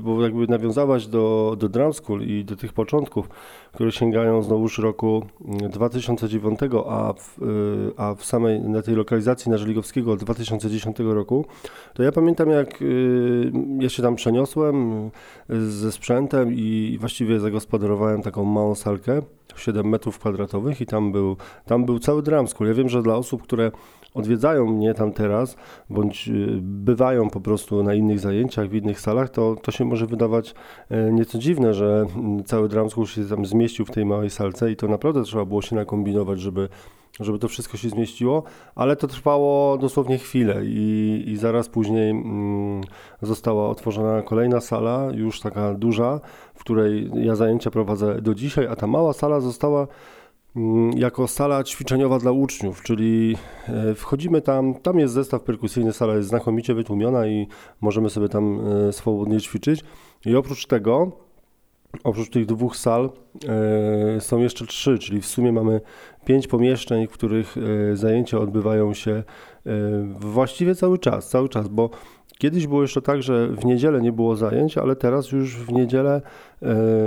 [0.02, 3.30] bo jakby nawiązałaś do, do Drum School i do tych początków,
[3.74, 5.26] które sięgają znowuż roku
[5.70, 7.46] 2009, mm, a w, y,
[7.98, 11.46] a w samej, na tej lokalizacji na Żeligowskiego od 2010 roku,
[11.94, 15.06] to ja pamiętam jak y, ja się tam przeniosłem
[15.50, 19.22] y, ze sprzętem i właściwie zagospodarowałem taką małą salkę,
[19.56, 22.68] 7 metrów kwadratowych i tam był, tam był cały Drum School.
[22.68, 23.72] Ja wiem, że dla osób, które
[24.13, 25.58] odwiedzają mnie tam teraz,
[25.89, 30.06] bądź y, bywają po prostu na innych zajęciach, w innych salach, to, to się może
[30.06, 30.56] wydawać
[30.89, 34.72] e, nieco dziwne, że mm, cały drum school się tam zmieścił w tej małej salce
[34.72, 36.70] i to naprawdę trzeba było się nakombinować, żeby
[37.20, 38.43] żeby to wszystko się zmieściło,
[38.76, 42.82] ale to trwało dosłownie chwilę i, i zaraz później mm,
[43.22, 46.20] została otworzona kolejna sala, już taka duża,
[46.56, 49.88] w której ja zajęcia prowadzę do dzisiaj, a ta mała sala została
[50.96, 53.36] jako sala ćwiczeniowa dla uczniów, czyli
[53.67, 57.48] e, wchodzimy tam, tam jest zestaw perkusyjny, sala jest znakomicie wytłumiona i
[57.82, 59.84] możemy sobie tam e, swobodnie ćwiczyć.
[60.26, 61.12] I oprócz tego,
[62.04, 63.10] oprócz tych dwóch sal
[64.15, 65.82] e, są jeszcze trzy, czyli w sumie mamy
[66.26, 67.56] pięć pomieszczeń, w których
[67.93, 69.24] zajęcia odbywają się
[70.20, 71.89] właściwie cały czas, cały czas, bo
[72.38, 76.22] Kiedyś było jeszcze tak, że w niedzielę nie było zajęć, ale teraz już w niedzielę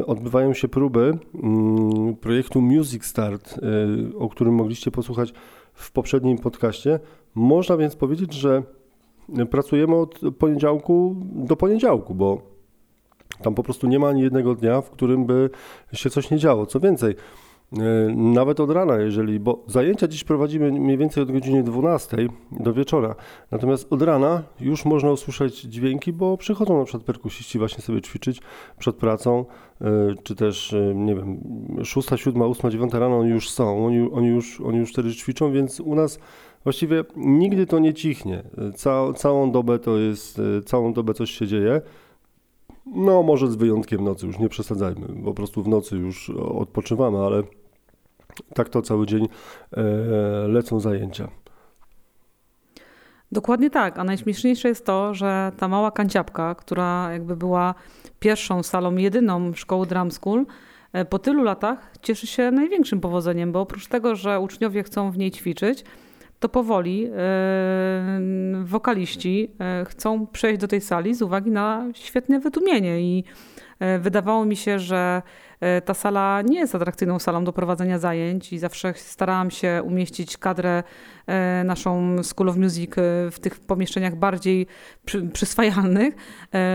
[0.06, 5.32] odbywają się próby mm, projektu Music Start, e, o którym mogliście posłuchać
[5.74, 7.00] w poprzednim podcaście.
[7.34, 8.62] Można więc powiedzieć, że
[9.50, 12.42] pracujemy od poniedziałku do poniedziałku, bo
[13.42, 15.50] tam po prostu nie ma ani jednego dnia, w którym by
[15.92, 16.66] się coś nie działo.
[16.66, 17.49] Co więcej, E,
[18.14, 22.16] nawet od rana, jeżeli, bo zajęcia dziś prowadzimy mniej więcej od godziny 12
[22.52, 23.14] do wieczora.
[23.50, 28.40] Natomiast od rana już można usłyszeć dźwięki, bo przychodzą na przykład perkusiści właśnie sobie ćwiczyć
[28.78, 29.44] przed pracą,
[29.80, 31.40] e, czy też, e, nie wiem,
[31.84, 35.52] 6, 7, 8, 9 rano oni już są, oni, oni, już, oni już wtedy ćwiczą,
[35.52, 36.18] więc u nas
[36.64, 38.42] właściwie nigdy to nie cichnie.
[38.74, 41.80] Ca, całą dobę to jest, całą dobę coś się dzieje.
[42.86, 47.42] No, może z wyjątkiem nocy, już nie przesadzajmy, po prostu w nocy już odpoczywamy, ale
[48.54, 49.28] tak to cały dzień
[49.76, 49.82] e,
[50.48, 51.28] lecą zajęcia.
[53.32, 57.74] Dokładnie tak, a najśmieszniejsze jest to, że ta mała kanciapka, która jakby była
[58.20, 60.46] pierwszą salą, jedyną szkoły Drum School,
[60.92, 65.18] e, po tylu latach cieszy się największym powodzeniem, bo oprócz tego, że uczniowie chcą w
[65.18, 65.84] niej ćwiczyć,
[66.40, 67.10] to powoli yy,
[68.64, 69.52] wokaliści
[69.88, 73.24] chcą przejść do tej sali z uwagi na świetne wytłumienie i
[74.00, 75.22] wydawało mi się, że
[75.84, 80.82] ta sala nie jest atrakcyjną salą do prowadzenia zajęć i zawsze starałam się umieścić kadrę
[81.26, 84.66] e, naszą School of Music e, w tych pomieszczeniach bardziej
[85.04, 86.14] przy, przyswajalnych,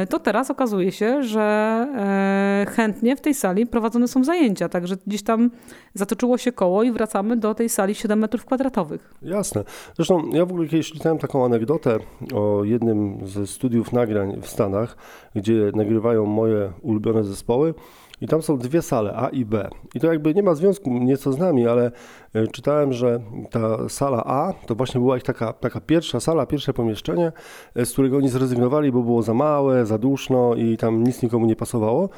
[0.09, 5.51] to teraz okazuje się, że chętnie w tej sali prowadzone są zajęcia, także gdzieś tam
[5.93, 9.13] zatoczyło się koło i wracamy do tej sali 7 metrów kwadratowych.
[9.21, 9.63] Jasne.
[9.95, 11.97] Zresztą ja w ogóle kiedyś czytałem taką anegdotę
[12.33, 14.97] o jednym ze studiów nagrań w Stanach,
[15.35, 17.73] gdzie nagrywają moje ulubione zespoły
[18.21, 19.69] i tam są dwie sale, A i B.
[19.95, 21.91] I to jakby nie ma związku nieco z nami, ale
[22.33, 23.19] e, czytałem, że
[23.51, 27.31] ta sala A to właśnie była ich taka, taka pierwsza sala, pierwsze pomieszczenie,
[27.75, 31.45] e, z którego oni zrezygnowali, bo było za małe, za duszno i tam nic nikomu
[31.45, 32.09] nie pasowało.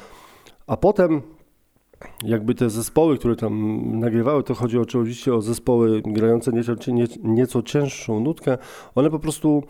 [0.66, 1.22] A potem
[2.24, 6.72] jakby te zespoły, które tam nagrywały, to chodzi oczywiście o zespoły grające nieco,
[7.22, 8.58] nieco cięższą nutkę,
[8.94, 9.62] one po prostu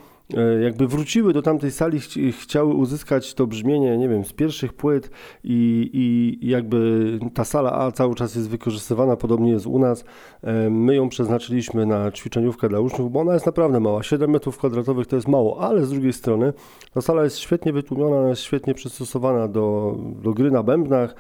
[0.63, 2.09] jakby wróciły do tamtej sali, ch
[2.41, 5.11] chciały uzyskać to brzmienie, nie wiem, z pierwszych płyt
[5.45, 10.05] i, i jakby ta sala A cały czas jest wykorzystywana, podobnie jest u nas.
[10.43, 14.03] E, my ją przeznaczyliśmy na ćwiczeniówkę dla uczniów, bo ona jest naprawdę mała.
[14.03, 16.53] 7 metrów kwadratowych to jest mało, ale z drugiej strony
[16.95, 21.15] ta sala jest świetnie wytłumiona, jest świetnie przystosowana do, do gry na bębnach,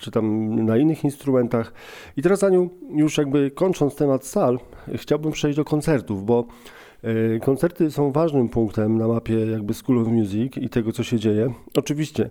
[0.00, 1.72] czy tam na innych instrumentach.
[2.16, 4.58] I teraz Aniu, już jakby kończąc temat sal,
[4.94, 6.79] chciałbym przejść do koncertów, bo e,
[7.42, 11.54] koncerty są ważnym punktem na mapie jakby School of Music i tego, co się dzieje.
[11.76, 12.30] Oczywiście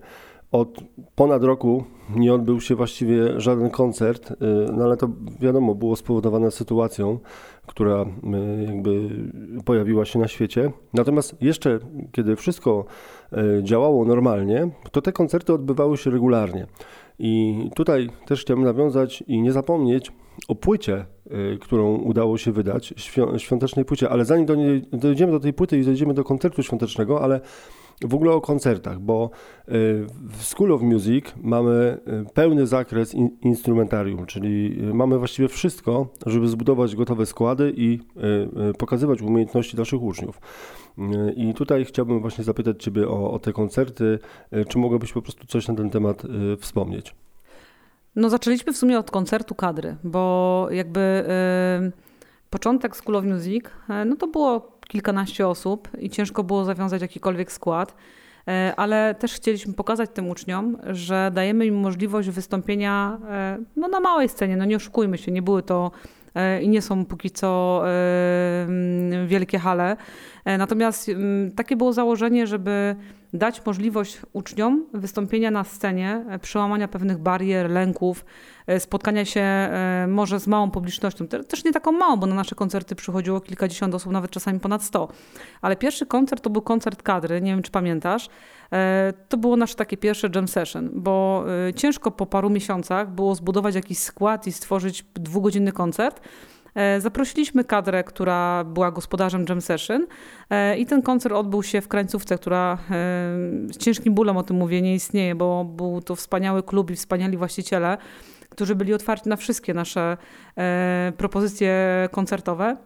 [0.51, 0.79] od
[1.15, 1.83] ponad roku
[2.15, 4.35] nie odbył się właściwie żaden koncert, e,
[4.73, 5.09] no ale to
[5.39, 7.19] wiadomo, było spowodowane sytuacją,
[7.67, 9.09] która e, jakby
[9.65, 10.71] pojawiła się na świecie.
[10.93, 11.79] Natomiast jeszcze,
[12.11, 12.85] kiedy wszystko
[13.63, 16.67] działało normalnie, to te koncerty odbywały się regularnie.
[17.19, 20.11] I tutaj też chciałbym nawiązać i nie zapomnieć
[20.47, 21.05] o płycie,
[21.53, 22.93] y, którą udało się wydać,
[23.37, 27.21] świątecznej płycie, ale zanim do niej, dojdziemy do tej płyty i dojdziemy do koncertu świątecznego,
[27.21, 27.41] ale
[28.01, 29.29] w ogóle o koncertach, bo
[29.67, 29.71] y,
[30.37, 31.97] w School of Music mamy
[32.29, 37.99] y, pełny zakres instrumentarium, czyli mamy właściwie wszystko, żeby zbudować gotowe składy i
[38.77, 40.41] pokazywać umiejętności naszych uczniów.
[41.35, 44.19] I tutaj chciałbym właśnie zapytać Ciebie o, o te koncerty.
[44.67, 46.23] Czy mogłabyś po prostu coś na ten temat
[46.59, 47.15] wspomnieć?
[48.15, 51.23] No zaczęliśmy w sumie od koncertu kadry, bo jakby
[52.49, 53.65] początek School of Music,
[54.05, 57.95] no to było kilkanaście osób i ciężko było zawiązać jakikolwiek skład,
[58.47, 63.99] e, ale też chcieliśmy pokazać tym uczniom, że dajemy im możliwość wystąpienia e, no, na
[63.99, 65.91] małej scenie, no nie oszukujmy się, nie były to
[66.61, 67.83] i nie są póki co
[69.27, 69.97] wielkie hale.
[70.45, 71.11] Natomiast
[71.55, 72.95] takie było założenie, żeby
[73.33, 78.25] dać możliwość uczniom wystąpienia na scenie, e, przełamania pewnych barier, lęków,
[78.67, 81.27] e, spotkania się e, może z małą publicznością.
[81.27, 85.07] Też nie taką małą, bo na nasze koncerty przychodziło kilkadziesiąt osób, nawet czasami ponad sto.
[85.61, 88.29] Ale pierwszy koncert to był koncert kadry, nie wiem czy pamiętasz.
[89.29, 93.97] To było nasze takie pierwsze jam session, bo ciężko po paru miesiącach było zbudować jakiś
[93.97, 96.21] skład i stworzyć dwugodzinny koncert.
[96.75, 100.07] E, zaprosiliśmy kadrę, która była gospodarzem Jam Session
[100.49, 102.95] e, i ten koncert odbył się w Krańcówce, która e,
[103.73, 107.37] z ciężkim bólem o tym mówię, nie istnieje, bo był to wspaniały klub i wspaniali
[107.37, 107.97] właściciele,
[108.49, 110.17] którzy byli otwarci na wszystkie nasze
[111.17, 111.75] propozycje
[112.11, 112.77] koncertowe.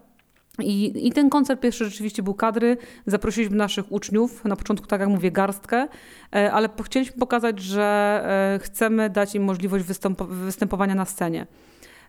[0.60, 2.78] I, I, ten koncert pierwszy rzeczywiście był kadry.
[3.06, 5.88] Zaprosiliśmy naszych uczniów, na początku, tak jak mówię, garstkę,
[6.32, 11.48] ale chcieliśmy pokazać, że chcemy dać im możliwość występ występowania na scenie.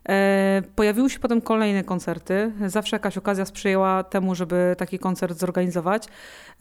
[0.09, 2.51] E, pojawiły się potem kolejne koncerty.
[2.65, 6.07] Zawsze jakaś okazja sprzyjała temu, żeby taki koncert zorganizować.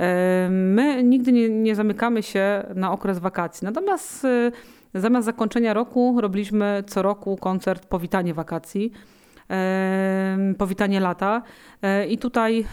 [0.00, 3.64] E, my nigdy nie, nie zamykamy się na okres wakacji.
[3.64, 4.52] Natomiast e,
[4.94, 8.92] zamiast zakończenia roku robiliśmy co roku koncert powitanie wakacji
[10.58, 11.42] powitanie lata.
[12.08, 12.64] I tutaj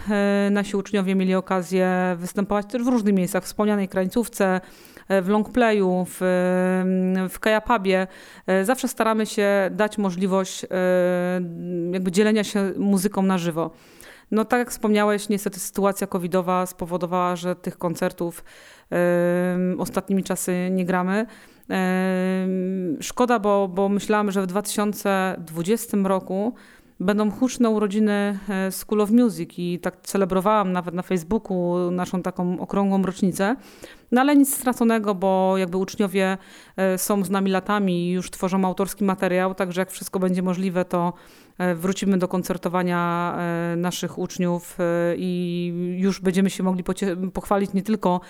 [0.51, 4.61] nasi uczniowie mieli okazję występować też w różnych miejscach, w wspomnianej krańcówce,
[5.09, 6.17] w longplayu, w,
[7.29, 8.07] w kajapabie.
[8.47, 10.67] E, zawsze staramy się dać możliwość e,
[11.91, 13.71] jakby dzielenia się muzyką na żywo.
[14.31, 18.43] No tak jak wspomniałeś, niestety sytuacja covidowa spowodowała, że tych koncertów
[19.77, 21.25] ostatnimi czasy nie gramy.
[23.01, 26.53] Szkoda, bo, bo myślałam, że w 2020 roku
[27.01, 32.59] będą huczne urodziny e, School of Music i tak celebrowałam nawet na Facebooku naszą taką
[32.59, 33.55] okrągłą rocznicę.
[34.11, 36.37] No ale nic straconego, bo jakby uczniowie
[36.77, 40.85] e, są z nami latami i już tworzą autorski materiał, także jak wszystko będzie możliwe,
[40.85, 41.13] to
[41.75, 43.35] wrócimy do koncertowania
[43.77, 44.77] naszych uczniów
[45.17, 46.83] i już będziemy się mogli
[47.33, 48.21] pochwalić nie tylko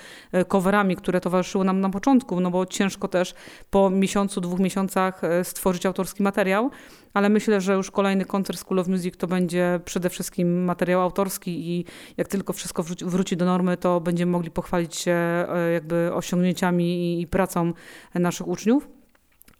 [0.47, 3.33] coverami, które towarzyszyły nam na początku, no bo ciężko też
[3.69, 6.71] po miesiącu, dwóch miesiącach stworzyć autorski materiał,
[7.13, 11.69] ale myślę, że już kolejny koncert School of Music to będzie przede wszystkim materiał autorski
[11.69, 11.85] i
[12.17, 17.27] jak tylko wszystko wróci, do normy, to będziemy mogli pochwalić się e, jakby osiągnięciami i
[17.27, 17.73] pracą
[18.15, 18.87] naszych uczniów.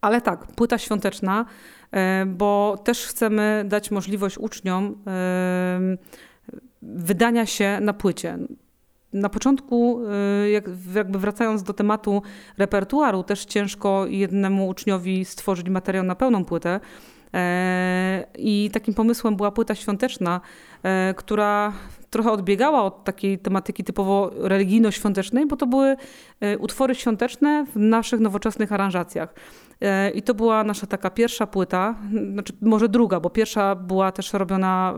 [0.01, 1.80] Ale tak, płyta świąteczna, e,
[2.27, 5.97] bo też chcemy dać możliwość uczniom e,
[6.81, 8.37] wydania się na płycie.
[9.13, 9.99] Na początku,
[10.93, 12.21] jakby wracając do tematu
[12.57, 16.79] repertuaru, też ciężko jednemu uczniowi stworzyć materiał na pełną płytę,
[17.33, 20.41] E, I takim pomysłem była płyta świąteczna,
[20.83, 21.73] e, która
[22.09, 25.95] trochę odbiegała od takiej tematyki typowo religijno-świątecznej, bo to były
[26.39, 29.33] e, utwory świąteczne w naszych nowoczesnych aranżacjach.
[30.13, 31.95] I to była nasza taka pierwsza płyta,
[32.33, 34.93] znaczy może druga, bo pierwsza była też robiona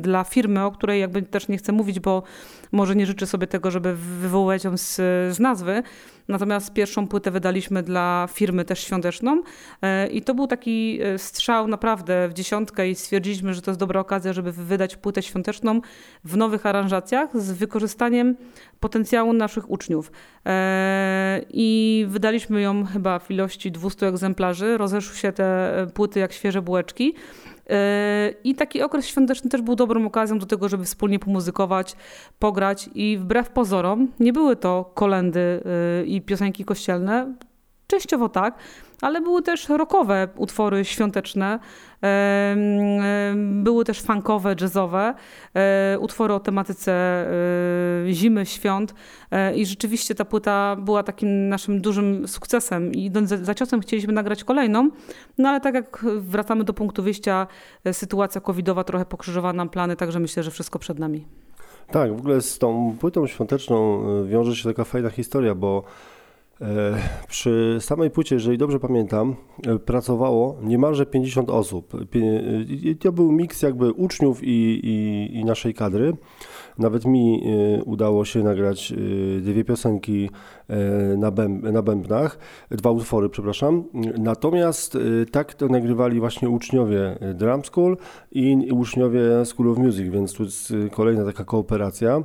[0.00, 2.22] dla firmy, o której jakby też nie chcę mówić, bo
[2.72, 4.96] może nie życzę sobie tego, żeby wywołać ją z,
[5.34, 5.82] z nazwy.
[6.28, 9.42] Natomiast pierwszą płytę wydaliśmy dla firmy też świąteczną
[9.82, 13.80] e, i to był taki e, strzał naprawdę w dziesiątkę i stwierdziliśmy, że to jest
[13.80, 15.80] dobra okazja, żeby wydać płytę świąteczną
[16.24, 18.36] w nowych aranżacjach z wykorzystaniem
[18.80, 20.12] potencjału naszych uczniów.
[21.50, 24.21] I wydaliśmy ją chyba w ilości 200 egzemplarzy.
[24.76, 27.14] Rozeszły się te płyty jak świeże bułeczki.
[28.44, 31.96] I taki okres świąteczny też był dobrą okazją do tego, żeby wspólnie pomuzykować,
[32.38, 35.62] pograć i wbrew pozorom nie były to kolendy
[36.02, 37.34] y, i piosenki kościelne,
[37.92, 38.54] częściowo tak,
[39.00, 41.58] ale były też rockowe utwory świąteczne,
[43.36, 45.14] były też funkowe, jazzowe,
[45.54, 48.94] e, utwory o tematyce e, zimy, świąt
[49.30, 54.12] e, i rzeczywiście ta płyta była takim naszym dużym sukcesem i idąc za ciosem chcieliśmy
[54.12, 54.90] nagrać kolejną,
[55.38, 57.46] no ale tak jak wracamy do punktu wyjścia,
[57.92, 61.26] sytuacja covidowa trochę pokrzyżowała nam plany, także myślę, że wszystko przed nami.
[61.90, 65.84] Tak, w ogóle z tą płytą świąteczną wiąże się taka fajna historia, bo
[67.28, 69.36] przy samej płycie, jeżeli dobrze pamiętam,
[69.66, 71.92] e, pracowało niemalże 50 osób.
[73.00, 76.16] To był miks jakby uczniów i, i, i naszej kadry.
[76.78, 77.42] Nawet mi
[77.78, 78.92] e, udało się nagrać
[79.40, 80.30] dwie piosenki
[81.16, 82.38] na, bęb na bębnach,
[82.70, 83.84] dwa utwory, przepraszam.
[84.18, 84.98] Natomiast
[85.32, 87.96] tak to nagrywali właśnie uczniowie Drum School
[88.32, 92.22] i uczniowie School of Music, więc tu jest kolejna taka kooperacja.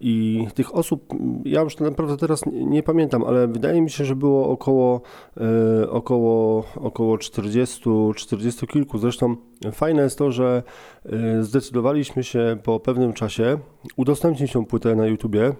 [0.00, 4.48] I tych osób, ja już naprawdę teraz nie pamiętam, ale wydaje mi się, że było
[4.48, 5.00] około,
[5.36, 8.98] e, około, około 40, 40 kilku.
[8.98, 9.36] Zresztą
[9.72, 10.62] fajne jest to, że
[11.04, 13.58] e, zdecydowaliśmy się po pewnym czasie
[13.96, 15.52] udostępnić tą płytę na YouTubie.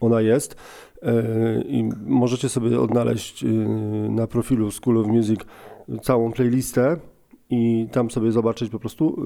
[0.00, 0.56] Ona jest
[1.02, 1.12] e,
[1.62, 3.44] i możecie sobie odnaleźć
[4.08, 5.40] na profilu School of Music
[6.02, 6.96] całą playlistę
[7.50, 9.22] i tam sobie zobaczyć po prostu,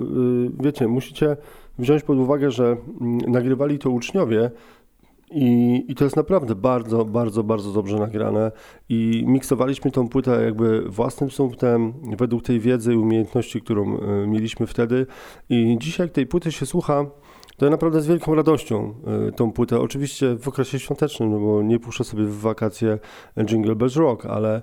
[0.61, 1.37] wiecie, musicie
[1.79, 4.51] wziąć pod uwagę, że mm, nagrywali to uczniowie
[5.31, 8.53] i, I to jest naprawdę bardzo, bardzo, bardzo dobrze nagrane.
[8.89, 14.67] I miksowaliśmy tą płytę jakby własnym sumptem, według tej wiedzy i umiejętności, którą y, mieliśmy
[14.67, 15.07] wtedy.
[15.51, 17.07] I dzisiaj, tej płyty się słucha,
[17.61, 18.95] to ja naprawdę z wielką radością
[19.29, 22.99] y, tą płytę, oczywiście w okresie świątecznym, no bo nie puszczę sobie w wakacje
[23.37, 24.63] Jingle Bells Rock, ale y,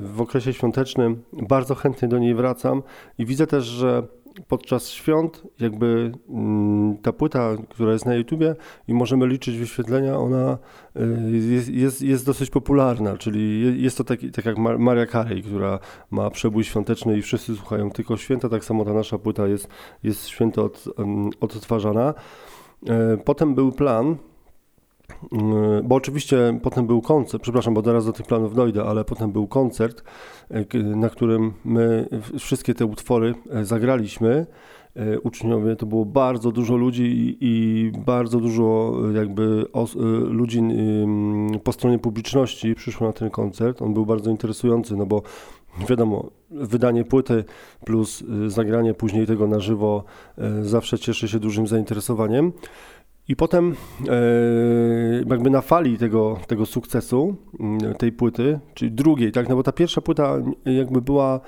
[0.00, 2.82] w okresie świątecznym bardzo chętnie do niej wracam
[3.18, 4.02] i widzę też, że
[4.48, 8.54] podczas świąt jakby mm, ta płyta, która jest na YouTubie
[8.88, 10.58] i możemy liczyć wyświetlenia, ona
[10.96, 15.78] y, jest, jest, jest dosyć popularna, czyli jest to taki, tak jak Maria Carey, która
[16.10, 19.68] ma przebój świąteczny i wszyscy słuchają tylko święta, tak samo ta nasza płyta jest,
[20.02, 20.84] jest święto od,
[21.40, 22.14] odtwarzana.
[22.88, 24.16] E, potem był plan,
[25.84, 29.46] bo oczywiście potem był koncert, przepraszam, bo teraz do tych planów dojdę, ale potem był
[29.46, 30.02] koncert,
[30.50, 34.46] e, na którym my wszystkie te utwory e, zagraliśmy.
[34.96, 39.64] E, uczniowie, to było bardzo dużo ludzi i bardzo dużo jakby
[40.28, 40.62] ludzi
[41.64, 43.82] po stronie publiczności przyszło na ten koncert.
[43.82, 45.22] On był bardzo interesujący, no bo
[45.88, 47.44] wiadomo, wydanie płyty
[47.84, 50.04] plus zagranie później tego na żywo
[50.62, 52.52] zawsze cieszy się dużym zainteresowaniem.
[53.28, 53.74] I potem
[54.08, 54.14] e,
[55.30, 59.72] jakby na fali tego, tego sukcesu mm, tej płyty, czyli drugiej, tak, no bo ta
[59.72, 61.40] pierwsza płyta jakby była,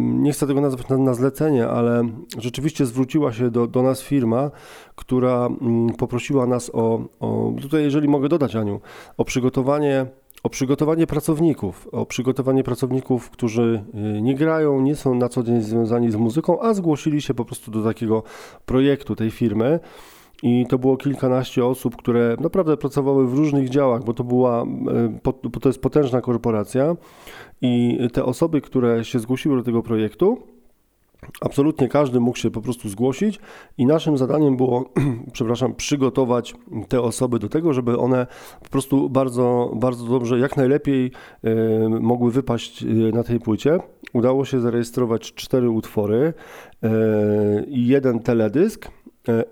[0.00, 2.02] nie chcę tego nazwać na, na zlecenie, ale
[2.38, 4.50] rzeczywiście zwróciła się do, do nas firma,
[4.94, 8.80] która mm, poprosiła nas o, o, tutaj jeżeli mogę dodać Aniu,
[9.16, 10.06] o przygotowanie
[10.42, 13.84] o przygotowanie pracowników, o przygotowanie pracowników, którzy
[14.16, 17.44] y, nie grają, nie są na co dzień związani z muzyką, a zgłosili się po
[17.44, 18.22] prostu do takiego
[18.66, 19.80] projektu tej firmy.
[20.42, 24.66] I to było kilkanaście osób, które naprawdę pracowały w różnych działach, bo to była, e,
[25.24, 26.96] bo to jest potężna korporacja.
[27.62, 30.38] I te osoby, które się zgłosiły do tego projektu,
[31.40, 33.40] Absolutnie każdy mógł się po prostu zgłosić
[33.78, 34.84] i naszym zadaniem było,
[35.32, 36.54] przepraszam, przygotować
[36.88, 38.26] te osoby do tego, żeby one
[38.62, 41.10] po prostu bardzo, bardzo dobrze, jak najlepiej
[41.44, 43.78] e, mogły wypaść e, na tej płycie.
[44.12, 46.32] Udało się zarejestrować cztery utwory
[47.66, 48.90] i jeden teledysk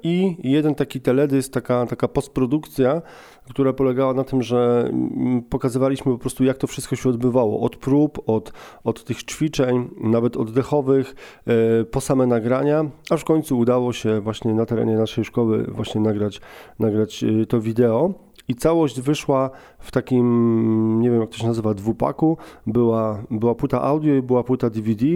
[0.03, 3.03] I jeden taki teledysk, taka, taka postprodukcja,
[3.51, 7.61] która polegała na tym, że mm, pokazywaliśmy po prostu, jak to wszystko się odbywało.
[7.61, 8.53] Od prób, od,
[8.85, 11.15] od tych ćwiczeń, nawet oddechowych,
[11.47, 16.01] e, po same nagrania, aż w końcu udało się właśnie na terenie naszej szkoły właśnie
[16.01, 16.41] nagrać,
[16.79, 18.15] nagrać e, to wideo.
[18.49, 22.37] I całość wyszła w takim, nie wiem jak to się nazywa, dwupaku.
[22.67, 25.07] Była, była płyta audio i była płyta DVD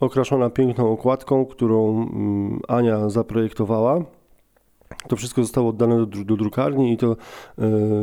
[0.00, 4.04] okraszona piękną okładką, którą mm, Ania zaprojektowała.
[5.08, 7.16] To wszystko zostało oddane do, do drukarni i to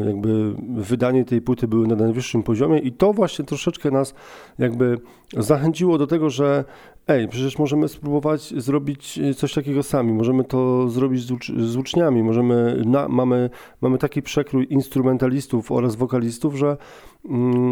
[0.06, 4.14] jakby wydanie tej płyty były na najwyższym poziomie i to właśnie troszeczkę nas
[4.60, 5.00] jakby
[5.38, 6.66] zachęciło do tego, że
[7.08, 11.78] ej, przecież możemy spróbować zrobić e, coś takiego sami, możemy to zrobić z, ucz z
[11.78, 13.50] uczniami, możemy, na, mamy,
[13.82, 16.78] mamy taki przekrój instrumentalistów oraz wokalistów, że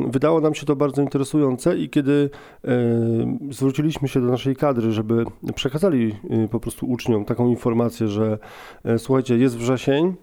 [0.07, 2.29] wydało nam się to bardzo interesujące i kiedy
[2.63, 2.69] e,
[3.49, 8.37] zwróciliśmy się do naszej kadry, żeby przekazali e, po prostu uczniom taką informację, że
[8.83, 10.13] e, słuchajcie, jest wrzesień,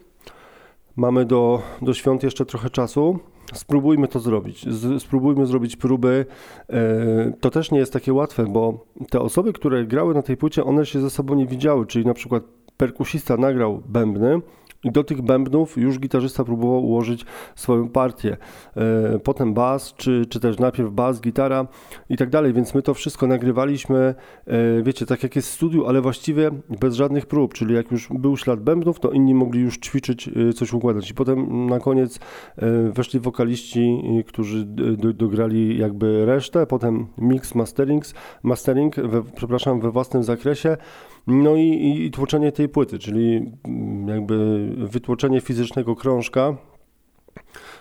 [0.96, 3.18] mamy do, do świąt jeszcze trochę czasu,
[3.54, 4.66] spróbujmy to zrobić.
[4.98, 6.26] spróbujmy zrobić próby.
[7.40, 10.86] To też nie jest takie łatwe, bo te osoby, które grały na tej płycie, one
[10.86, 12.42] się ze sobą nie widziały, czyli na przykład
[12.76, 14.40] perkusista nagrał bębny,
[14.84, 17.24] i do tych bębnów już gitarzysta próbował ułożyć
[17.54, 18.36] swoją partię.
[18.76, 21.66] E, potem bas, czy, czy też najpierw bas, gitara
[22.08, 24.14] i tak dalej, więc my to wszystko nagrywaliśmy,
[24.46, 28.08] e, wiecie, tak jak jest w studiu, ale właściwie bez żadnych prób, czyli jak już
[28.08, 31.10] był ślad bębnów, to inni mogli już ćwiczyć, e, coś układać.
[31.10, 32.20] I potem na koniec
[32.92, 34.64] weszli wokaliści, którzy
[35.14, 40.76] dograli jakby resztę, potem mix, masterings, mastering, we, przepraszam, we własnym zakresie.
[41.26, 46.56] No i, i, tłoczenie tej płyty, czyli mm, jakby wytłoczenie fizycznego krążka,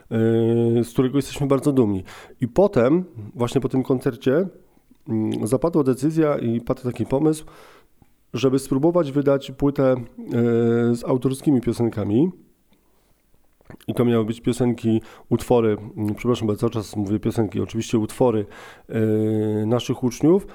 [0.09, 2.03] yy, z którego jesteśmy bardzo dumni.
[2.41, 4.47] I potem, właśnie po tym koncercie,
[5.09, 7.45] mm, zapadła decyzja i padł taki pomysł,
[8.33, 10.25] żeby spróbować wydać płytę yy,
[10.95, 12.31] z autorskimi piosenkami.
[13.87, 18.45] I to miały być piosenki, utwory, mm, przepraszam, bo cały czas mówię piosenki, oczywiście utwory
[18.89, 20.47] yy, naszych uczniów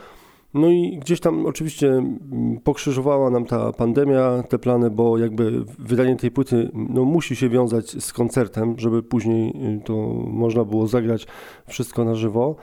[0.57, 6.17] no i gdzieś tam oczywiście mm, pokrzyżowała nam ta pandemia te plany, bo jakby wydanie
[6.17, 9.95] tej płyty no, musi się wiązać z koncertem, żeby później y, to
[10.27, 11.27] można było zagrać
[11.67, 12.57] wszystko na żywo.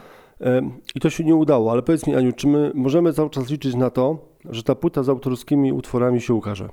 [0.96, 3.76] I to się nie udało, ale powiedz mi Aniu, czy my możemy cały czas liczyć
[3.76, 4.18] na to,
[4.50, 6.70] że ta płyta z autorskimi utworami się ukaże?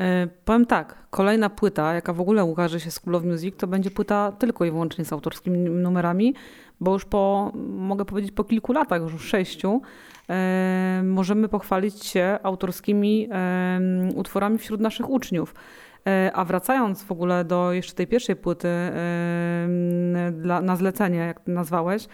[0.00, 3.66] E, powiem tak, kolejna płyta, jaka w ogóle ukaże się z School of Music, to
[3.66, 6.34] będzie płyta tylko i wyłącznie z autorskimi numerami,
[6.80, 9.82] bo już po, mogę powiedzieć, po kilku latach, już sześciu,
[10.30, 13.28] e, możemy pochwalić się autorskimi
[14.14, 15.54] utworami wśród naszych uczniów.
[16.06, 18.68] E, a wracając w ogóle do jeszcze tej pierwszej płyty
[20.32, 22.08] dla, na zlecenie, jak nazwałeś,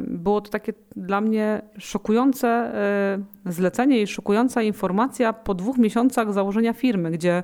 [0.00, 6.72] było to takie dla mnie szokujące e, zlecenie i szokująca informacja po dwóch miesiącach założenia
[6.72, 7.42] firmy, gdzie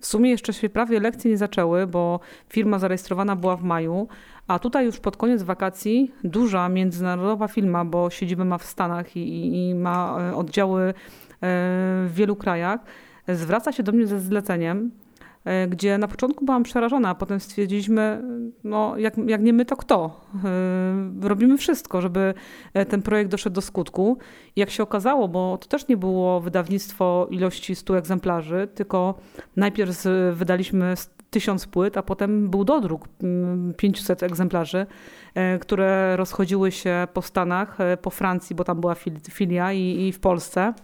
[0.00, 4.08] w sumie jeszcze się prawie lekcje nie zaczęły, bo firma zarejestrowana była w maju,
[4.46, 9.56] a tutaj już pod koniec wakacji duża międzynarodowa firma, bo siedzibę ma w Stanach i,
[9.70, 10.94] i ma e, oddziały
[11.44, 12.80] w wielu krajach,
[13.28, 15.01] zwraca się do mnie ze zleceniem, E,
[15.68, 18.22] gdzie na początku byłam przerażona, a potem stwierdziliśmy,
[18.64, 20.20] no jak, jak nie my, to kto?
[20.44, 22.34] E, robimy wszystko, żeby
[22.74, 24.18] e, ten projekt doszedł do skutku.
[24.56, 29.14] I jak się okazało, bo to też nie było wydawnictwo ilości 100 egzemplarzy, tylko
[29.56, 30.94] najpierw wydaliśmy
[31.30, 33.08] tysiąc płyt, a potem był dodruk
[33.76, 34.86] 500 egzemplarzy,
[35.60, 38.94] które rozchodziły się po Stanach, po Francji, bo tam była
[39.30, 40.74] filia i, i w Polsce.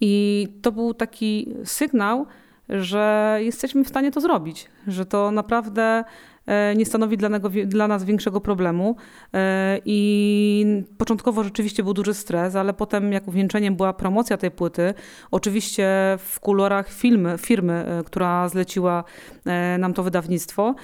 [0.00, 2.26] I to był taki sygnał,
[2.68, 6.04] że jesteśmy w stanie to zrobić, że to naprawdę
[6.46, 7.16] e, nie stanowi
[7.66, 8.96] dla, nas większego problemu.
[9.34, 14.94] E, I początkowo rzeczywiście był duży stres, ale potem, jak wieńczeniem była promocja tej płyty,
[15.30, 15.88] oczywiście
[16.18, 19.04] w kolorach filmy, firmy, e, która zleciła
[19.78, 20.74] nam to wydawnictwo,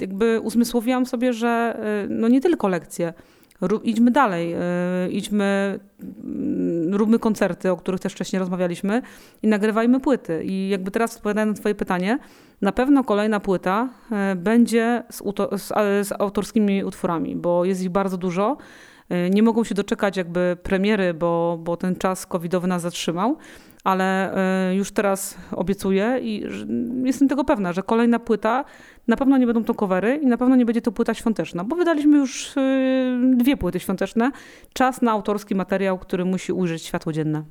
[0.00, 3.12] jakby uzmysłowiłam sobie, że no nie tylko lekcje,
[3.82, 4.58] idźmy dalej, e,
[5.10, 5.78] idźmy,
[6.24, 9.02] mm, róbmy koncerty, o których też wcześniej rozmawialiśmy
[9.42, 10.44] i nagrywajmy płyty.
[10.44, 12.18] I jakby teraz odpowiadając na twoje pytanie,
[12.60, 15.22] na pewno kolejna płyta e, będzie z,
[15.62, 15.68] z,
[16.08, 18.56] z autorskimi utworami, bo jest ich bardzo dużo.
[19.08, 23.36] E, nie mogą się doczekać jakby premiery, bo, bo ten czas covidowy nas zatrzymał
[23.84, 24.34] ale
[24.70, 26.46] e, już teraz obiecuję i
[27.04, 28.64] jestem tego pewna, że kolejna płyta
[29.08, 31.76] na pewno nie będą to covery i na pewno nie będzie to płyta świąteczna, bo
[31.76, 34.30] wydaliśmy już e, dwie płyty świąteczne.
[34.72, 37.44] Czas na autorski materiał, który musi ujrzeć światło dzienne.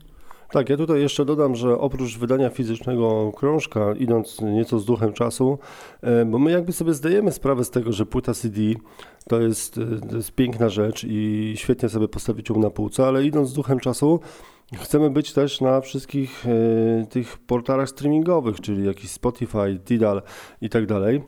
[0.51, 5.59] Tak, ja tutaj jeszcze dodam, że oprócz wydania fizycznego krążka, idąc nieco z duchem czasu,
[6.01, 8.61] e, bo my jakby sobie zdajemy sprawę z tego, że płyta CD
[9.27, 9.79] to jest,
[10.09, 13.79] to jest piękna rzecz i świetnie sobie postawić ją na półce, ale idąc z duchem
[13.79, 14.19] czasu,
[14.81, 20.21] Chcemy być też na wszystkich y, tych portalach streamingowych, czyli jakiś Spotify, Tidal
[20.61, 21.21] i tak dalej.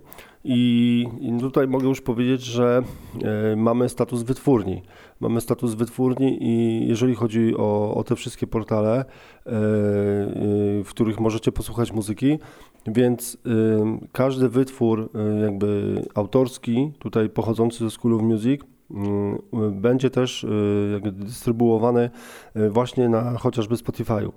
[0.43, 1.07] I,
[1.39, 2.83] tutaj mogę już powiedzieć, że
[3.53, 4.81] y, mamy status wytwórni.
[5.19, 9.05] Mamy status wytwórni i jeżeli chodzi o, o te wszystkie portale, y,
[10.83, 12.39] w których możecie posłuchać muzyki,
[12.87, 13.37] więc
[14.11, 15.09] każdy wytwór
[15.41, 18.61] jakby autorski, tutaj pochodzący ze School of Music,
[19.71, 22.09] będzie też y, dystrybuowany
[22.55, 24.31] y, właśnie na chociażby Spotify'u.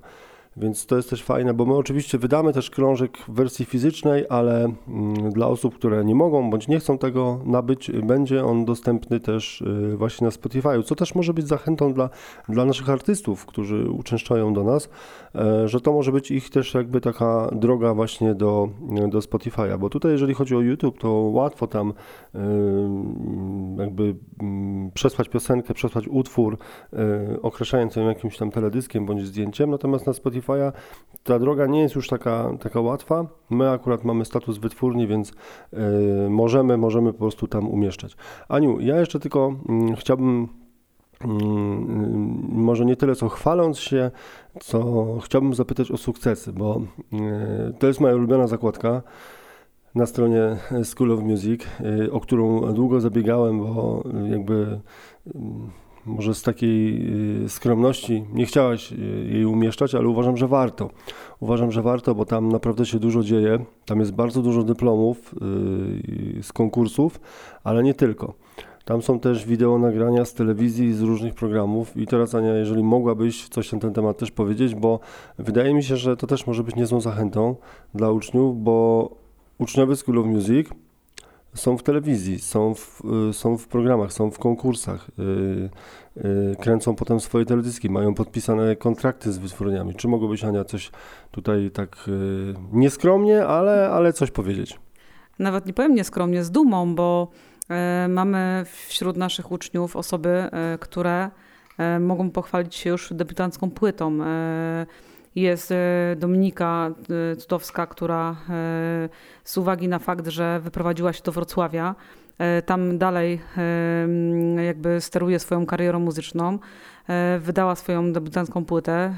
[0.59, 4.64] Więc to jest też fajne, bo my oczywiście wydamy też krążek w wersji fizycznej, ale
[4.64, 9.61] mm, dla osób, które nie mogą bądź nie chcą tego nabyć, będzie on dostępny też
[9.61, 12.11] y, właśnie na Spotify, co też może być zachętą dla,
[12.48, 14.88] dla naszych artystów, którzy uczęszczają do nas,
[15.34, 18.68] e, że to może być ich też jakby taka droga właśnie do,
[19.09, 22.38] do Spotify'a, bo tutaj jeżeli chodzi o YouTube, to łatwo tam y,
[23.78, 26.59] jakby mm, przesłać piosenkę, przesłać utwór,
[27.34, 30.12] y, określając ją jakimś tam teledyskiem bądź zdjęciem, natomiast na
[30.49, 30.72] Spotify'a
[31.24, 33.26] ta droga nie jest już taka, taka łatwa.
[33.51, 38.16] My akurat mamy status wytwórni, więc y, możemy, możemy po prostu tam umieszczać.
[38.49, 39.55] Aniu, ja jeszcze tylko
[39.92, 40.49] y, chciałbym
[41.24, 44.11] mm, może nie tyle co chwaląc się,
[44.61, 46.80] co chciałbym zapytać o sukcesy, bo
[47.12, 49.03] y, to jest moja ulubiona zakładka
[49.94, 51.62] na stronie School of Music,
[52.12, 54.80] o którą długo zabiegałem, bo jakby
[56.07, 57.07] może z takiej
[57.44, 58.96] y, skromności nie chciałaś y,
[59.32, 60.90] jej umieszczać, ale uważam, że warto.
[61.40, 63.64] Uważam, że warto, bo tam naprawdę się dużo dzieje.
[63.86, 65.34] Tam jest bardzo dużo dyplomów
[66.38, 67.20] y, z konkursów,
[67.64, 68.34] ale nie tylko.
[68.84, 71.96] Tam są też wideo nagrania z telewizji, z różnych programów.
[71.96, 75.01] I teraz, Ania, jeżeli mogłabyś coś na ten temat też powiedzieć, bo
[75.38, 77.57] wydaje mi się, że to też może być niezłą zachętą
[77.94, 79.09] dla uczniów, bo
[79.59, 80.68] uczniowie School of Music
[81.55, 85.70] są w telewizji, są w, y, są w programach, są w konkursach, yy,
[86.16, 89.94] yy, kręcą potem swoje teledyski, mają podpisane kontrakty z wytwórniami.
[89.94, 90.90] Czy mogłabyś, Ania, coś
[91.30, 92.11] tutaj tak
[92.72, 94.78] nieskromnie, ale, ale coś powiedzieć?
[95.38, 97.28] Nawet nie powiem nieskromnie, z dumą, bo
[98.05, 101.30] y, mamy wśród naszych uczniów osoby, y, które
[101.96, 104.18] y, mogą pochwalić się już debiutancką płytą.
[105.39, 106.91] Jest e, Dominika
[107.32, 109.09] e, Cudowska, która e,
[109.45, 111.95] z uwagi na fakt, że wyprowadziła się do Wrocławia,
[112.66, 113.41] tam dalej
[114.66, 116.59] jakby steruje swoją karierą muzyczną.
[117.41, 119.14] Wydała swoją debiutancką płytę,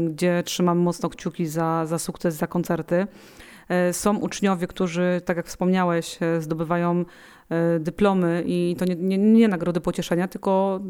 [0.00, 3.06] gdzie trzymam mocno kciuki za, za sukces, za koncerty.
[3.92, 7.04] Są uczniowie, którzy, tak jak wspomniałeś, zdobywają
[7.80, 10.80] dyplomy i to nie, nie, nie nagrody pocieszenia, tylko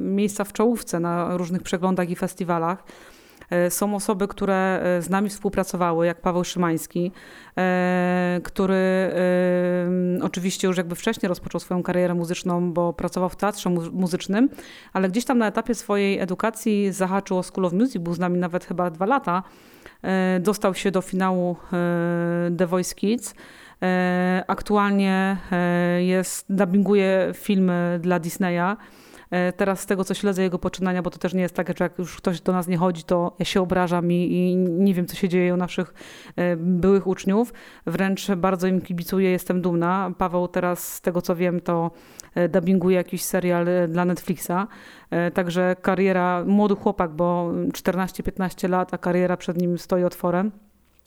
[0.00, 2.84] miejsca w czołówce na różnych przeglądach i festiwalach.
[3.50, 7.12] E, są osoby, które e, z nami współpracowały, jak Paweł Szymański,
[7.58, 8.80] e, który
[10.22, 14.48] oczywiście już jakby wcześniej rozpoczął swoją karierę muzyczną, bo pracował w teatrze muzycznym,
[14.92, 18.38] ale gdzieś tam na etapie swojej edukacji zahaczył o School of Music, był z nami
[18.38, 19.42] nawet chyba dwa lata.
[20.40, 21.56] Dostał się do finału
[22.58, 23.34] The Voice Kids.
[24.46, 25.36] Aktualnie
[25.98, 28.76] jest, dubbinguje filmy dla Disneya.
[29.30, 31.84] E, teraz z tego, co śledzę jego poczynania, bo to też nie jest tak, że
[31.84, 35.06] jak już ktoś do nas nie chodzi, to ja się obrażam i, i nie wiem,
[35.06, 35.94] co się dzieje u naszych
[36.36, 37.52] e, byłych uczniów.
[37.86, 40.12] Wręcz bardzo im kibicuję, jestem dumna.
[40.18, 41.90] Paweł teraz, z tego co wiem, to
[42.34, 44.66] e, dubbinguje jakiś serial dla Netflixa.
[45.34, 50.52] Także kariera, młody chłopak, bo 14-15 lat, a kariera przed nim stoi otworem.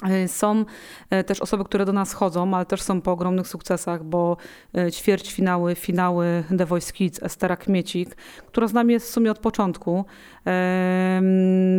[0.01, 0.65] E, są
[1.09, 4.37] e, też osoby, które do nas chodzą, ale też są po ogromnych sukcesach, bo
[4.77, 8.15] e, ćwierćfinały, finały The Voice Kids, Estera Kmiecik,
[8.47, 10.05] która z nami jest w sumie od początku.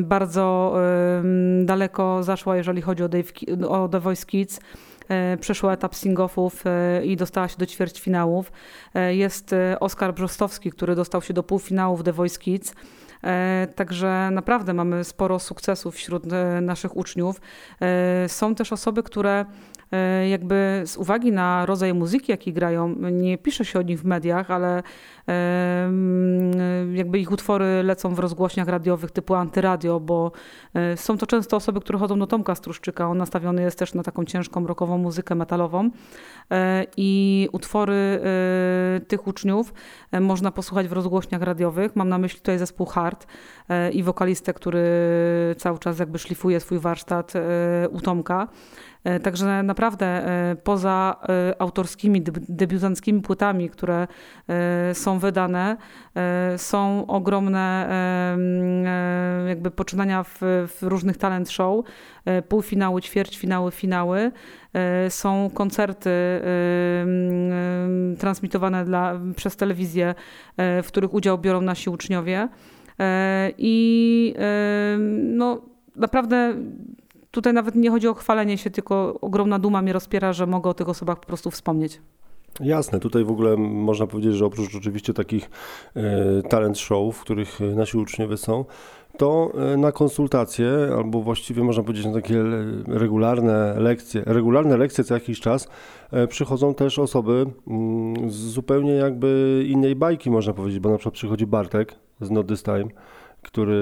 [0.02, 0.74] Bardzo
[1.64, 3.24] daleko zaszła, jeżeli chodzi o, Dave,
[3.68, 4.60] o The Voice Kids
[5.40, 6.50] przeszła etap sing-offów
[7.04, 8.52] i dostała się do ćwierćfinałów.
[9.10, 12.74] Jest Oskar Brzostowski, który dostał się do półfinałów The Voice Kids.
[13.24, 17.40] E, także naprawdę mamy sporo sukcesów wśród e, naszych uczniów.
[17.80, 19.44] E, są też osoby, które
[20.30, 24.50] jakby z uwagi na rodzaj muzyki, jaki grają, nie pisze się o nich w mediach,
[24.50, 24.82] ale
[26.92, 30.32] jakby ich utwory lecą w rozgłośniach radiowych typu antyradio, bo
[30.74, 33.08] e, są to często osoby, które chodzą do Tomka Struszczyka.
[33.08, 35.90] On nastawiony jest też na taką ciężką rockową muzykę metalową
[36.50, 39.74] e, i utwory e, tych uczniów
[40.20, 41.96] można posłuchać w rozgłośniach radiowych.
[41.96, 43.26] Mam na myśli tutaj zespół Hard
[43.92, 44.84] i wokalistę, który
[45.58, 47.32] cały czas jakby szlifuje swój warsztat
[47.90, 48.48] u Tomka.
[49.04, 54.06] E, także naprawdę e, poza e, autorskimi, debiutanckimi płytami, które
[54.92, 55.76] są wydane,
[56.56, 57.88] są ogromne
[59.48, 60.38] jakby poczynania w,
[60.68, 61.84] w różnych talent show,
[62.48, 64.32] półfinały, ćwierćfinały, finały.
[65.08, 66.10] Są koncerty
[68.18, 70.14] transmitowane dla, przez telewizję,
[70.58, 72.48] w których udział biorą nasi uczniowie.
[73.58, 74.34] I
[75.22, 75.62] no,
[75.96, 76.54] naprawdę
[77.34, 80.74] tutaj nawet nie chodzi o chwalenie się, tylko ogromna duma mnie rozpiera, że mogę o
[80.74, 82.00] tych osobach po prostu wspomnieć.
[82.60, 85.50] Jasne, tutaj w ogóle można powiedzieć, że oprócz oczywiście takich
[85.96, 88.64] e, talent show, w których nasi uczniowie są,
[89.18, 92.44] to e, na konsultacje, albo właściwie można powiedzieć na takie
[92.86, 95.68] regularne lekcje, regularne lekcje co jakiś czas,
[96.10, 101.14] e, przychodzą też osoby mm, z zupełnie jakby innej bajki, można powiedzieć, bo na przykład
[101.14, 102.86] przychodzi Bartek z Not This Time,
[103.44, 103.74] który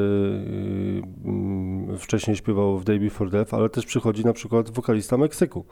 [1.94, 5.64] y, wcześniej śpiewał w Day Before Death, ale też przychodzi na przykład wokalista Meksyku,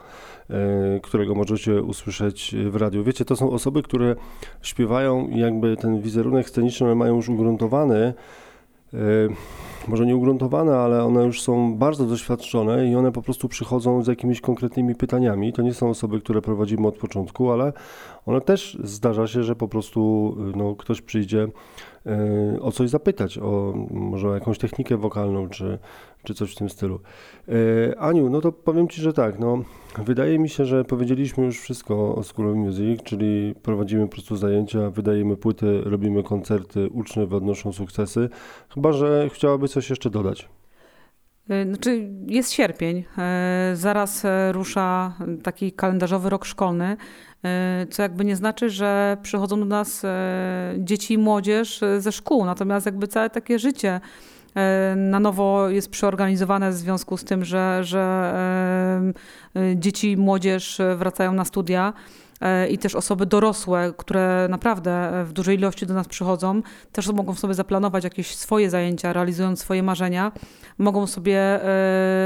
[0.49, 0.53] y,
[1.01, 3.03] którego możecie usłyszeć w radiu.
[3.03, 4.15] Wiecie, to są osoby, które
[4.61, 8.13] śpiewają jakby ten wizerunek sceniczny mają już ugruntowany,
[8.93, 8.97] y,
[9.87, 14.07] może nie ugruntowane, ale one już są bardzo doświadczone i one po prostu przychodzą z
[14.07, 15.53] jakimiś konkretnymi pytaniami.
[15.53, 17.73] To nie są osoby, które prowadzimy od początku, ale
[18.25, 21.47] one też zdarza się, że po prostu no, ktoś przyjdzie
[22.61, 25.79] o coś zapytać, o może o jakąś technikę wokalną, czy,
[26.23, 26.99] czy coś w tym stylu.
[27.47, 29.63] E, Aniu, no to powiem Ci, że tak, no,
[30.05, 34.35] wydaje mi się, że powiedzieliśmy już wszystko o School of Music, czyli prowadzimy po prostu
[34.35, 38.29] zajęcia, wydajemy płyty, robimy koncerty, uczniowie odnoszą sukcesy,
[38.73, 40.49] chyba, że chciałaby coś jeszcze dodać.
[41.51, 43.03] E, znaczy jest sierpień,
[43.73, 46.97] zaraz rusza taki kalendarzowy rok szkolny.
[47.43, 52.11] E, co jakby nie znaczy, że przychodzą do nas e, dzieci i młodzież e, ze
[52.11, 53.99] szkół, natomiast jakby całe takie życie
[54.95, 58.33] na nowo jest przeorganizowane w związku z tym, że, że
[59.75, 61.93] dzieci i młodzież wracają na studia
[62.69, 66.61] i też osoby dorosłe, które naprawdę w dużej ilości do nas przychodzą,
[66.91, 70.31] też mogą sobie zaplanować jakieś swoje zajęcia, realizując swoje marzenia.
[70.77, 71.59] Mogą sobie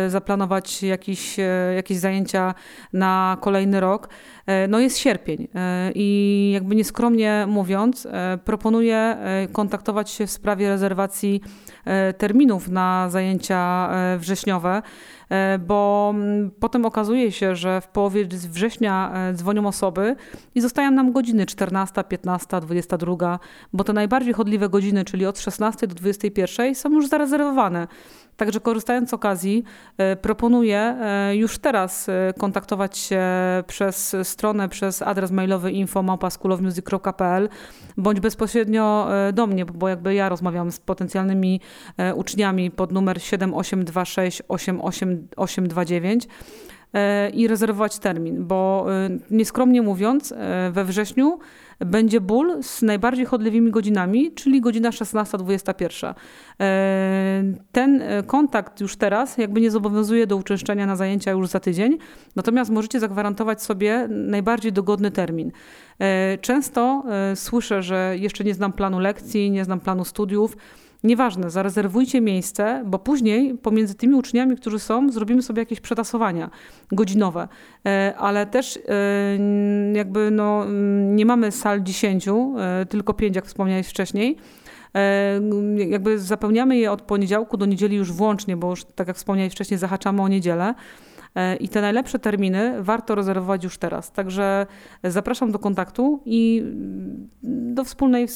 [0.07, 1.37] zaplanować jakieś,
[1.75, 2.53] jakieś zajęcia
[2.93, 4.09] na kolejny rok.
[4.45, 9.17] E, no jest sierpień e, i jakby nieskromnie mówiąc, e, proponuję
[9.51, 11.41] kontaktować się w sprawie rezerwacji
[12.17, 14.81] terminów na zajęcia wrześniowe,
[15.67, 20.15] bo mm, potem okazuje się, że w połowie września dzwonią osoby
[20.55, 23.39] i zostają nam godziny 14, 15, 22,
[23.73, 27.87] bo te najbardziej chodliwe godziny, czyli od 16 do 21 są już zarezerwowane.
[28.37, 29.63] Także korzystając z okazji,
[29.97, 33.23] e, proponuję e, już teraz e, kontaktować się
[33.67, 37.49] przez stronę, przez adres mailowy info.schoolofmusic.pl
[37.97, 41.61] bądź bezpośrednio do mnie, bo jakby ja rozmawiam z potencjalnymi
[42.15, 46.27] uczniami pod numer 7826 88829
[47.33, 48.85] i rezerwować termin, bo
[49.31, 50.33] nieskromnie mówiąc,
[50.71, 51.39] we wrześniu
[51.79, 56.13] będzie ból z najbardziej chodliwymi godzinami, czyli godzina 16-21.
[56.59, 61.59] E, ten e, kontakt już teraz jakby nie zobowiązuje do uczęszczania na zajęcia już za
[61.59, 61.97] tydzień,
[62.35, 65.51] natomiast możecie zagwarantować sobie najbardziej dogodny termin.
[65.99, 67.03] E, często
[67.35, 70.57] słyszę, że jeszcze nie znam planu lekcji, nie znam planu studiów.
[71.05, 76.49] Nieważne, zarezerwujcie miejsce, bo później pomiędzy tymi uczniami, którzy są, zrobimy sobie jakieś przetasowania
[76.91, 77.47] godzinowe.
[77.85, 78.81] E, ale też e,
[79.93, 80.65] jakby no,
[81.15, 82.31] nie mamy sal 10, e,
[82.89, 84.37] tylko 5, jak wspomniałeś wcześniej
[85.89, 89.77] jakby zapełniamy je od poniedziałku do niedzieli już włącznie, bo już tak jak wspomniałeś wcześniej,
[89.77, 90.73] zahaczamy o niedzielę.
[91.35, 94.11] E, I te najlepsze terminy warto rezerwować już teraz.
[94.11, 94.67] Także
[95.03, 96.63] zapraszam do kontaktu i
[97.43, 98.27] do wspólnej e,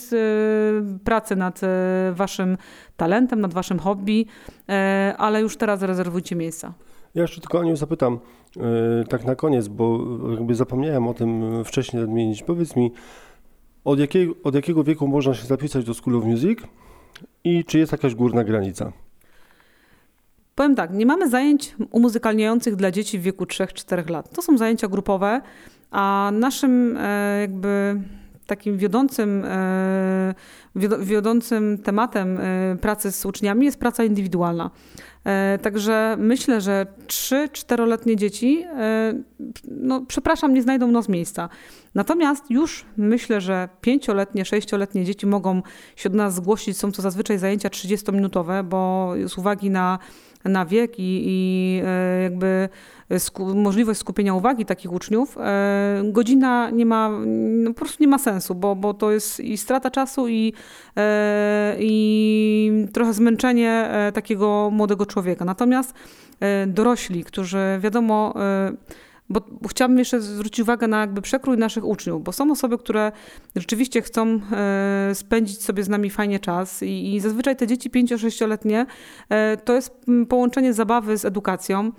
[1.04, 1.68] pracy nad e,
[2.14, 2.58] Waszym
[2.98, 4.26] talentem, nad Waszym hobby,
[5.18, 6.74] ale już teraz rezerwujcie miejsca.
[7.16, 8.20] Ja jeszcze tylko o nią zapytam,
[9.10, 10.00] tak na koniec, bo
[10.32, 12.44] jakby zapomniałem o tym wcześniej nadmienić.
[12.44, 12.92] Powiedz mi,
[13.86, 16.60] od jakiego, od jakiego wieku można się zapisać do School of Music
[17.44, 18.92] i czy jest jakaś górna granica?
[20.60, 24.30] Powiem tak, nie mamy zajęć umuzykalniających dla dzieci w wieku 3-4 lat.
[24.36, 25.42] To są zajęcia grupowe,
[25.92, 28.02] a naszym e, jakby
[28.46, 30.34] takim wiodącym, e,
[31.00, 34.72] wiodącym tematem e, pracy z uczniami jest praca indywidualna.
[35.62, 38.66] Także myślę, że 3-4-letnie dzieci,
[39.68, 41.50] no przepraszam, nie znajdą nas miejsca.
[41.96, 45.62] Natomiast już myślę, że 5-letnie, 6-letnie dzieci mogą
[45.96, 46.78] się do nas zgłosić.
[46.78, 50.00] Są to zazwyczaj zajęcia 30-minutowe, bo z uwagi na
[50.46, 52.70] na wiek i, i e, jakby
[53.18, 57.10] sku możliwość skupienia uwagi takich uczniów, e, godzina nie ma,
[57.64, 60.54] no po prostu nie ma sensu, bo, bo to jest i strata czasu i,
[60.98, 65.46] e, i trochę zmęczenie takiego młodego człowieka.
[65.46, 65.94] Natomiast
[66.68, 68.34] dorośli, którzy wiadomo
[69.30, 73.12] bo, chciałabym jeszcze zwrócić uwagę na jakby przekrój naszych uczniów, bo są osoby, które
[73.56, 78.86] rzeczywiście chcą e, spędzić sobie z nami fajnie czas i, i zazwyczaj te dzieci 5-6-letnie
[79.30, 81.92] e, to jest połączenie zabawy z edukacją.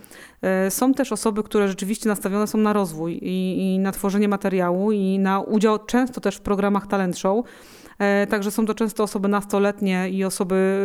[0.43, 4.93] E, są też osoby, które rzeczywiście nastawione są na rozwój i, i na tworzenie materiału
[4.93, 7.45] i na udział często też w programach talent show.
[8.28, 10.78] Także są to często osoby nastoletnie i osoby,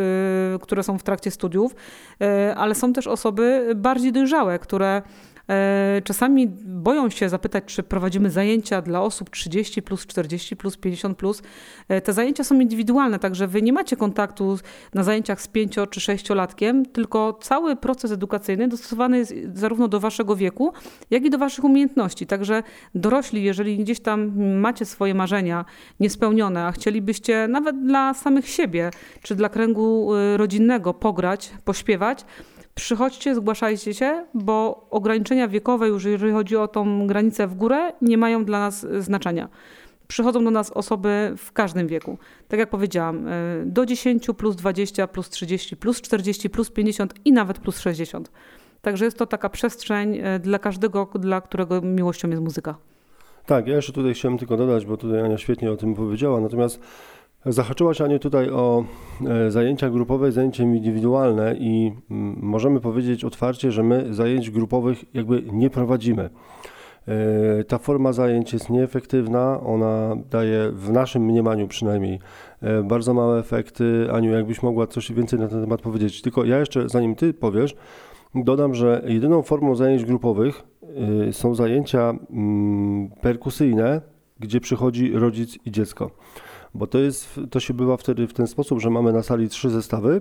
[0.62, 1.74] które są w trakcie studiów,
[2.56, 5.02] ale są też osoby bardziej dojrzałe, które
[6.04, 11.42] czasami boją się zapytać, czy prowadzimy zajęcia dla osób 30 plus, 40 plus, 50 plus.
[11.88, 14.58] E, te zajęcia są indywidualne, także wy nie macie kontaktu
[14.94, 20.36] na zajęciach z 5 czy 6-latkiem, tylko cały proces edukacyjny dostosowany jest zarówno do waszego
[20.36, 20.72] wieku,
[21.10, 22.26] jak i do waszych umiejętności.
[22.26, 22.62] Także
[22.94, 25.64] dorośli, jeżeli gdzieś tam macie swoje marzenia
[26.00, 28.90] niespełnione, a chcielibyście nawet dla samych siebie,
[29.22, 32.24] czy dla kręgu y, rodzinnego pograć, pośpiewać,
[32.76, 38.18] przychodźcie, zgłaszajcie się, bo ograniczenia wiekowe już jeżeli chodzi o tą granicę w górę, nie
[38.18, 39.48] mają dla nas znaczenia.
[40.08, 42.18] Przychodzą do nas osoby w każdym wieku.
[42.48, 47.32] Tak jak powiedziałam, y, do 10, plus 20, plus 30, plus 40, plus 50 i
[47.32, 48.30] nawet plus 60.
[48.82, 52.74] Także jest to taka przestrzeń y, dla każdego, dla którego miłością jest muzyka.
[53.46, 56.80] Tak, ja jeszcze tutaj chciałem tylko dodać, bo tutaj Ania świetnie o tym powiedziała, natomiast
[57.48, 58.84] Zahaczyłaś Aniu tutaj o
[59.26, 65.42] e, zajęcia grupowe, zajęcia indywidualne i mm, możemy powiedzieć otwarcie, że my zajęć grupowych jakby
[65.52, 66.30] nie prowadzimy.
[67.08, 72.18] E, ta forma zajęć jest nieefektywna, ona daje w naszym mniemaniu przynajmniej
[72.62, 74.08] e, bardzo małe efekty.
[74.12, 76.22] Aniu, jakbyś mogła coś więcej na ten temat powiedzieć.
[76.22, 77.76] Tylko ja jeszcze, zanim ty powiesz,
[78.34, 80.62] dodam, że jedyną formą zajęć grupowych
[81.32, 84.00] są zajęcia mm, perkusyjne,
[84.40, 86.10] gdzie przychodzi rodzic i dziecko
[86.76, 89.70] bo to, jest, to się bywa wtedy w ten sposób, że mamy na sali trzy
[89.70, 90.20] zestawy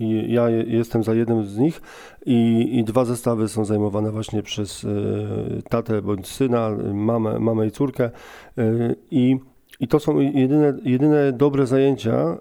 [0.00, 1.82] i ja jestem za jednym z nich
[2.26, 7.70] i, i dwa zestawy są zajmowane właśnie przez y, tatę bądź syna, mamę, mamę i
[7.70, 8.10] córkę
[8.58, 9.36] y, i,
[9.80, 12.38] i to są jedyne, jedyne dobre zajęcia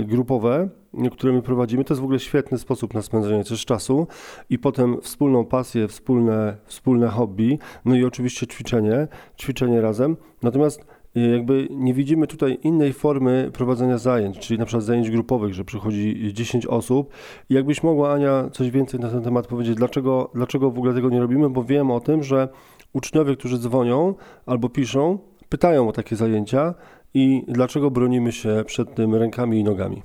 [0.00, 0.68] y, grupowe,
[1.12, 1.84] które my prowadzimy.
[1.84, 4.06] To jest w ogóle świetny sposób na spędzenie też czasu
[4.50, 9.08] i potem wspólną pasję, wspólne, wspólne hobby, no i oczywiście ćwiczenie,
[9.38, 10.16] ćwiczenie razem.
[10.42, 10.86] Natomiast
[11.20, 16.30] jakby nie widzimy tutaj innej formy prowadzenia zajęć, czyli na przykład zajęć grupowych, że przychodzi
[16.32, 17.12] 10 osób.
[17.50, 21.20] Jakbyś mogła, Ania, coś więcej na ten temat powiedzieć, dlaczego, dlaczego w ogóle tego nie
[21.20, 22.48] robimy, bo wiem o tym, że
[22.92, 24.14] uczniowie, którzy dzwonią
[24.46, 26.74] albo piszą, pytają o takie zajęcia
[27.14, 30.02] i dlaczego bronimy się przed tym rękami i nogami.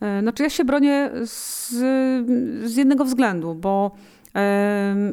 [0.00, 1.70] E, znaczy ja się bronię z,
[2.70, 3.90] z jednego względu, bo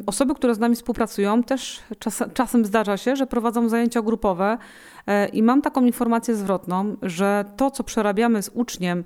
[0.06, 4.58] Osoby, które z nami współpracują, też czas, czasem zdarza się, że prowadzą zajęcia grupowe
[5.06, 9.04] e, i mam taką informację zwrotną, że to, co przerabiamy z uczniem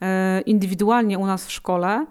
[0.00, 2.06] e, indywidualnie u nas w szkole,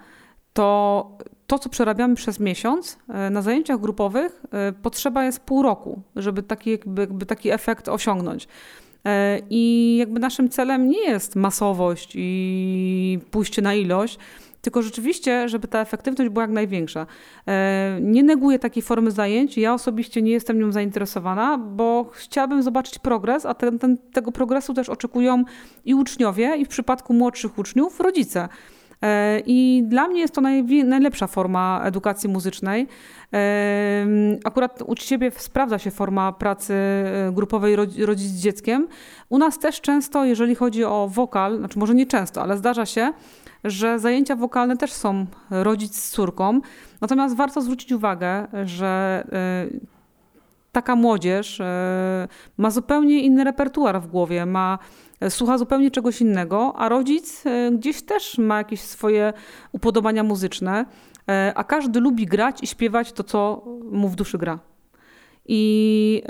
[0.54, 4.43] to to, co przerabiamy przez miesiąc e, na zajęciach grupowych,
[4.82, 8.47] potrzeba jest pół roku, żeby taki, jakby, jakby taki efekt osiągnąć.
[9.49, 14.20] I jakby naszym celem nie jest masowość i pójście na ilość,
[14.64, 17.05] tylko rzeczywiście, żeby ta efektywność była jak największa.
[17.47, 22.99] E, nie neguję takiej formy zajęć, ja osobiście nie jestem nią zainteresowana, bo chciałabym zobaczyć
[22.99, 25.43] progres, a ten, ten, tego progresu też oczekują
[25.86, 28.49] i uczniowie, i w przypadku młodszych uczniów rodzice.
[29.01, 30.41] E, I dla mnie jest to
[30.86, 32.88] najlepsza forma edukacji muzycznej.
[33.34, 34.05] E,
[34.43, 36.74] akurat u Ciebie sprawdza się forma pracy
[37.32, 38.88] grupowej rodzic z dzieckiem.
[39.30, 43.14] U nas też często, jeżeli chodzi o wokal, znaczy może nie często, ale zdarza się,
[43.64, 46.61] że zajęcia wokalne też są rodzic z córką.
[47.01, 49.68] Natomiast warto zwrócić uwagę, że e,
[50.72, 54.80] taka młodzież e, ma zupełnie inny repertuar w głowie, ma
[55.20, 59.34] e, słucha zupełnie czegoś innego, a rodzic gdzieś też ma jakieś swoje
[59.72, 60.86] upodobania muzyczne,
[61.55, 64.59] a każdy lubi grać i śpiewać to, co mu w duszy gra.
[65.45, 66.24] I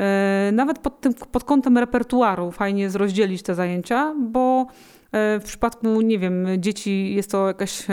[0.52, 4.68] nawet pod, tym, pod kątem repertuaru fajnie jest rozdzielić te zajęcia, bo
[5.14, 7.86] w przypadku, nie wiem, dzieci jest to jakaś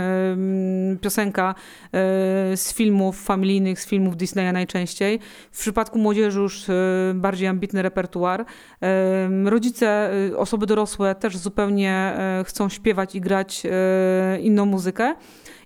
[1.01, 1.55] piosenka
[1.85, 1.93] e,
[2.57, 5.21] z filmów familijnych, z filmów Disneya najczęściej.
[5.53, 6.73] W przypadku młodzieży już e,
[7.15, 8.45] bardziej ambitny repertuar.
[9.45, 12.15] Rodzice, osoby dorosłe też zupełnie
[12.45, 13.63] chcą śpiewać i grać
[14.41, 15.15] inną muzykę.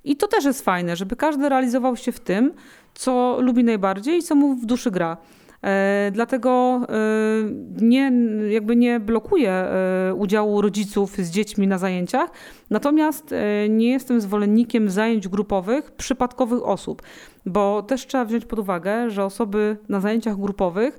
[0.04, 2.52] I to też jest fajne, żeby każdy realizował się w tym,
[2.94, 5.16] co lubi najbardziej i co mu w duszy gra.
[5.64, 6.96] E, dlatego e,
[7.80, 8.12] nie,
[8.50, 12.30] jakby nie blokuję e, udziału rodziców z dziećmi na zajęciach,
[12.70, 13.34] natomiast
[13.68, 17.02] nie jestem zwolennikiem zajęć grupowych przypadkowych osób,
[17.46, 20.98] bo też trzeba wziąć pod uwagę, że osoby na zajęciach grupowych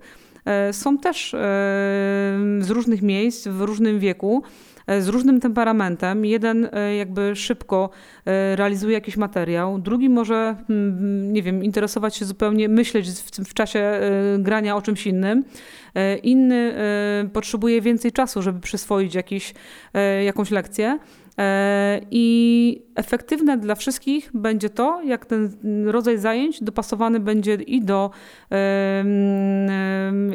[0.71, 1.35] są też
[2.59, 4.43] z różnych miejsc, w różnym wieku.
[4.87, 6.25] E, z różnym temperamentem.
[6.25, 7.89] Jeden e, jakby szybko
[8.25, 13.53] e, realizuje jakiś materiał, drugi może, mm, nie wiem, interesować się zupełnie, myśleć w, w
[13.53, 13.99] czasie
[14.39, 15.43] grania o czymś innym.
[16.23, 16.73] Inny
[17.33, 19.53] potrzebuje więcej czasu, żeby przyswoić jakiś,
[20.25, 20.99] jakąś lekcję.
[22.11, 25.49] I efektywne dla wszystkich będzie to, jak ten
[25.85, 28.11] rodzaj zajęć dopasowany będzie i do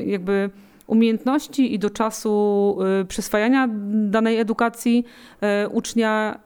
[0.06, 0.50] jakby
[0.90, 5.04] umiejętności i do czasu y, przyswajania danej edukacji
[5.64, 6.40] y, ucznia.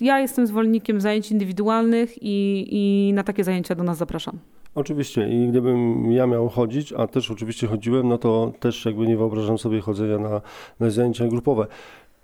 [0.00, 4.38] Ja jestem zwolennikiem zajęć indywidualnych i, i na takie zajęcia do nas zapraszam.
[4.74, 9.16] Oczywiście i gdybym ja miał chodzić, a też oczywiście chodziłem, no to też jakby nie
[9.16, 10.40] wyobrażam sobie chodzenia na,
[10.80, 11.66] na zajęcia grupowe.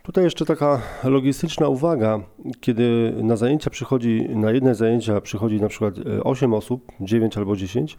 [0.03, 2.21] Tutaj jeszcze taka logistyczna uwaga,
[2.61, 5.95] kiedy na zajęcia przychodzi, na jedne zajęcia przychodzi na przykład
[6.25, 7.99] 8 osób, 9 albo 10,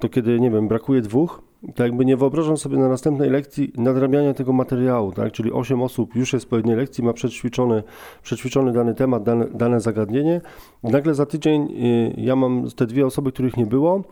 [0.00, 1.42] to kiedy, nie wiem, brakuje dwóch,
[1.74, 5.32] to jakby nie wyobrażam sobie na następnej lekcji nadrabiania tego materiału, tak?
[5.32, 7.82] Czyli 8 osób już jest po jednej lekcji, ma przećwiczony,
[8.22, 10.40] przećwiczony dany temat, dane, dane zagadnienie.
[10.82, 14.02] Nagle za tydzień y, ja mam te dwie osoby, których nie było.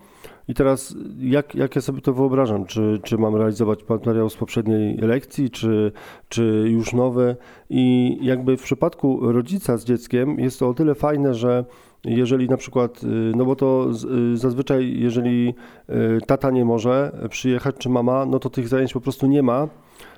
[0.47, 2.65] I teraz jak, jak ja sobie to wyobrażam?
[2.65, 5.91] Czy, czy mam realizować materiał z poprzedniej lekcji, czy,
[6.29, 7.35] czy już nowy?
[7.69, 11.65] I jakby w przypadku rodzica z dzieckiem jest to o tyle fajne, że
[12.05, 13.87] jeżeli na przykład, y, no bo to
[14.33, 15.53] y, zazwyczaj, jeżeli
[15.89, 19.67] y, tata nie może przyjechać, czy mama, no to tych zajęć po prostu nie ma,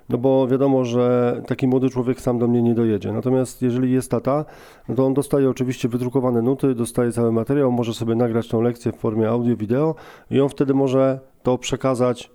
[0.09, 3.13] no bo wiadomo, że taki młody człowiek sam do mnie nie dojedzie.
[3.13, 4.45] Natomiast jeżeli jest tata,
[4.89, 8.91] no to on dostaje oczywiście wydrukowane nuty, dostaje cały materiał, może sobie nagrać tą lekcję
[8.91, 9.95] w formie audio, wideo
[10.31, 12.31] i on wtedy może to przekazać,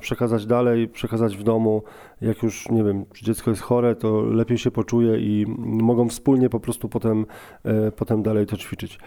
[0.00, 1.82] przekazać dalej, przekazać w domu
[2.22, 6.60] jak już, nie wiem, dziecko jest chore, to lepiej się poczuje i mogą wspólnie po
[6.60, 7.26] prostu potem,
[7.64, 8.98] e, potem dalej to ćwiczyć.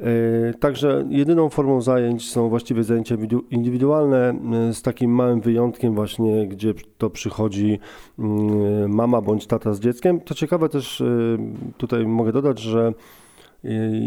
[0.00, 3.16] E, także jedyną formą zajęć są właściwie zajęcia
[3.50, 4.34] indywidualne
[4.72, 7.78] z takim małym wyjątkiem właśnie, gdzie to przychodzi
[8.88, 10.20] mama bądź tata z dzieckiem.
[10.20, 11.02] To ciekawe też
[11.76, 12.92] tutaj mogę dodać, że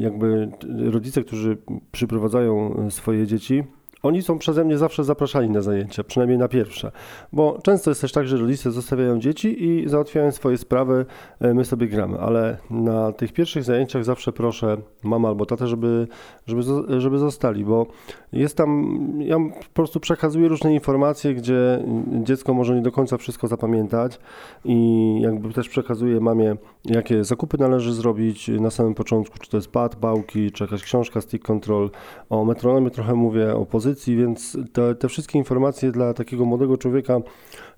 [0.01, 0.51] jakby
[0.91, 1.57] rodzice, którzy
[1.91, 3.63] przyprowadzają swoje dzieci,
[4.05, 6.91] oni są przeze mnie zawsze zapraszani na zajęcia, przynajmniej na pierwsze,
[7.33, 11.05] bo często jest też tak, że rodzice zostawiają dzieci i załatwiają swoje sprawy,
[11.39, 16.07] e, my sobie gramy, ale na tych pierwszych zajęciach zawsze proszę mama albo tatę, żeby,
[16.47, 16.61] żeby,
[17.01, 17.87] żeby zostali, bo
[18.33, 21.83] jest tam, ja po prostu przekazuję różne informacje, gdzie
[22.23, 24.19] dziecko może nie do końca wszystko zapamiętać
[24.65, 29.71] i jakby też przekazuję mamie, jakie zakupy należy zrobić na samym początku, czy to jest
[29.71, 31.89] pad, bałki, czy jakaś książka, stick control,
[32.29, 36.77] o metronomie trochę mówię, o pozycji, pozycji, więc te, te wszystkie informacje dla takiego młodego
[36.77, 37.19] człowieka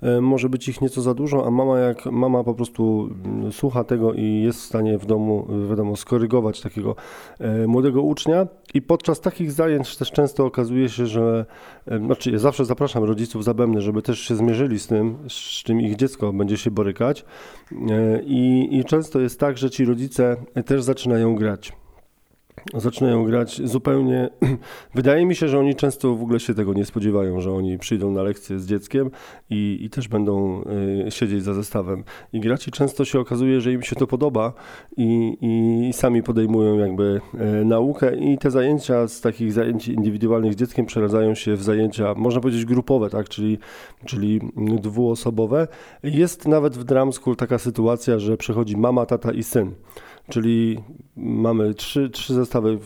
[0.02, 3.84] e, może być ich nieco za dużo, a mama jak mama po prostu mm, słucha
[3.84, 6.96] tego i jest w stanie w domu, wiadomo, skorygować takiego
[7.40, 8.48] e, młodego ucznia.
[8.74, 11.46] I podczas takich zajęć też często okazuje się, że,
[11.88, 15.82] e, znaczy ja zawsze zapraszam rodziców zabemny, żeby też się zmierzyli z tym, z czym
[15.82, 17.26] ich dziecko będzie się borykać.
[18.26, 21.74] I, i często jest tak, że ci rodzice też zaczynają grać
[22.74, 24.30] zaczynają grać zupełnie.
[24.96, 28.12] Wydaje mi się, że oni często w ogóle się tego nie spodziewają, że oni przyjdą
[28.12, 29.12] na lekcję z dzieckiem
[29.50, 30.64] i, i też będą
[31.08, 32.04] y, siedzieć za zestawem
[32.34, 32.68] i grać.
[32.68, 34.54] I często się okazuje, że im się to podoba
[34.98, 37.22] i, i sami podejmują jakby
[37.62, 38.16] y, naukę.
[38.16, 42.66] I te zajęcia z takich zajęć indywidualnych z dzieckiem przeradzają się w zajęcia, można powiedzieć,
[42.66, 43.58] grupowe, tak, czyli,
[44.06, 45.68] czyli dwuosobowe.
[46.04, 49.72] Jest nawet w Drum School taka sytuacja, że przychodzi mama, tata i syn
[50.30, 50.80] czyli
[51.16, 52.78] mamy trzy, trzy zestawy,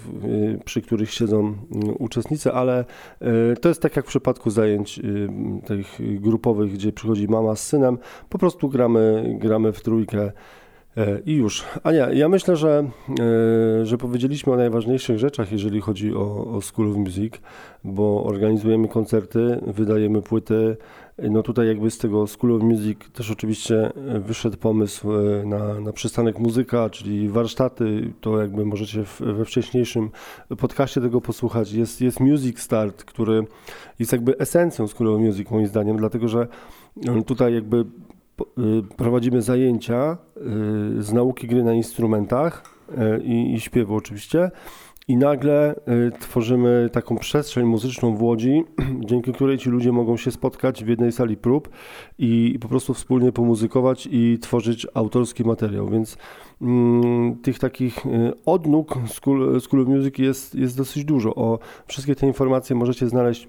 [0.66, 1.58] przy których siedzą mm,
[2.00, 2.86] uczestnicy, ale
[3.22, 5.30] e, to jest tak jak w przypadku zajęć y,
[5.66, 7.98] tych grupowych, gdzie przychodzi mama z synem,
[8.30, 10.32] po prostu gramy, gramy w trójkę
[10.98, 11.66] E, I już.
[11.84, 12.84] Ania, ja myślę, że,
[13.82, 17.34] e, że powiedzieliśmy o najważniejszych rzeczach, jeżeli chodzi o, o School of Music,
[17.84, 20.78] bo organizujemy koncerty, wydajemy płyty.
[21.30, 25.93] No tutaj jakby z tego School of Music też oczywiście wyszedł pomysł e, na, na
[25.93, 30.09] przystanek muzyka, czyli warsztaty, to jakby możecie w, we wcześniejszym
[30.57, 31.72] podcaście tego posłuchać.
[31.72, 33.45] Jest, jest Music Start, który
[33.99, 36.47] jest jakby esencją School of Music moim zdaniem, dlatego że
[37.26, 37.86] tutaj jakby
[38.97, 40.17] prowadzimy zajęcia
[40.99, 42.63] z nauki gry na instrumentach
[43.24, 44.51] i, i śpiewu oczywiście.
[45.08, 45.76] I nagle
[46.20, 48.64] tworzymy taką przestrzeń muzyczną w Łodzi,
[49.10, 51.70] dzięki której ci ludzie mogą się spotkać w jednej sali prób
[52.18, 55.89] i po prostu wspólnie pomuzykować i tworzyć autorski materiał.
[55.89, 56.18] Więc
[56.62, 58.04] mm, tych takich
[58.45, 61.36] odnóg School, School of Music jest, jest dosyć dużo.
[61.36, 63.47] O wszystkie te informacje możecie znaleźć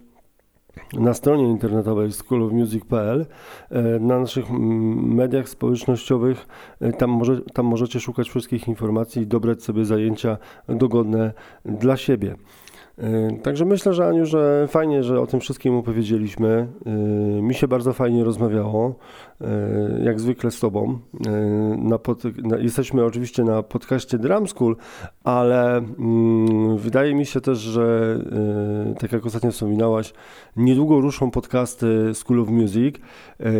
[0.92, 3.26] na stronie internetowej schoolofmusic.pl,
[3.70, 6.46] e, na naszych mediach społecznościowych.
[6.80, 11.32] E, tam, może, tam możecie szukać wszystkich informacji i dobrać sobie zajęcia dogodne
[11.64, 12.34] dla siebie.
[12.98, 16.66] E, także myślę, że Aniu, że fajnie, że o tym wszystkim opowiedzieliśmy.
[17.42, 18.94] Mi się bardzo fajnie rozmawiało.
[19.42, 20.98] E, jak zwykle z Tobą.
[21.26, 24.76] E, jesteśmy oczywiście na podcaście Drum School,
[25.24, 28.16] ale mm, wydaje mi się też, że
[28.90, 30.12] e, tak jak ostatnio wspominałaś,
[30.56, 32.96] niedługo ruszą podcasty School of Music.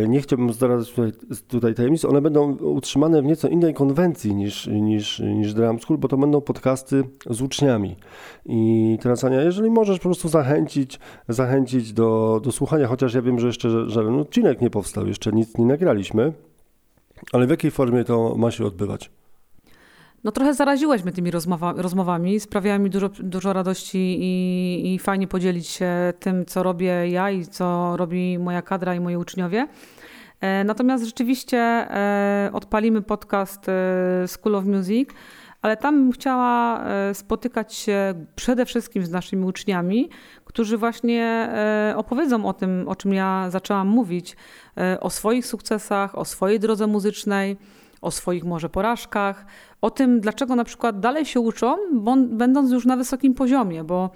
[0.07, 1.11] Nie chciałbym zdradzać tutaj,
[1.47, 2.05] tutaj tajemnic.
[2.05, 6.41] One będą utrzymane w nieco innej konwencji niż, niż, niż Drum School, bo to będą
[6.41, 7.95] podcasty z uczniami.
[8.45, 13.39] I teraz Ania, jeżeli możesz po prostu zachęcić, zachęcić do, do słuchania, chociaż ja wiem,
[13.39, 16.33] że jeszcze żaden odcinek nie powstał, jeszcze nic nie nagraliśmy,
[17.31, 19.11] ale w jakiej formie to ma się odbywać?
[20.23, 25.27] No trochę zaraziłeś mnie tymi rozmowa, rozmowami, sprawiało mi dużo, dużo radości i, i fajnie
[25.27, 29.67] podzielić się tym, co robię ja i co robi moja kadra i moi uczniowie.
[30.41, 35.09] E, natomiast rzeczywiście e, odpalimy podcast e, School of Music,
[35.61, 40.09] ale tam chciała spotykać się przede wszystkim z naszymi uczniami,
[40.53, 41.49] którzy właśnie
[41.95, 44.35] opowiedzą o tym, o czym ja zaczęłam mówić,
[45.01, 47.57] o swoich sukcesach, o swojej drodze muzycznej,
[48.01, 49.45] o swoich może porażkach,
[49.81, 51.75] o tym, dlaczego na przykład dalej się uczą,
[52.29, 54.09] będąc już na wysokim poziomie, bo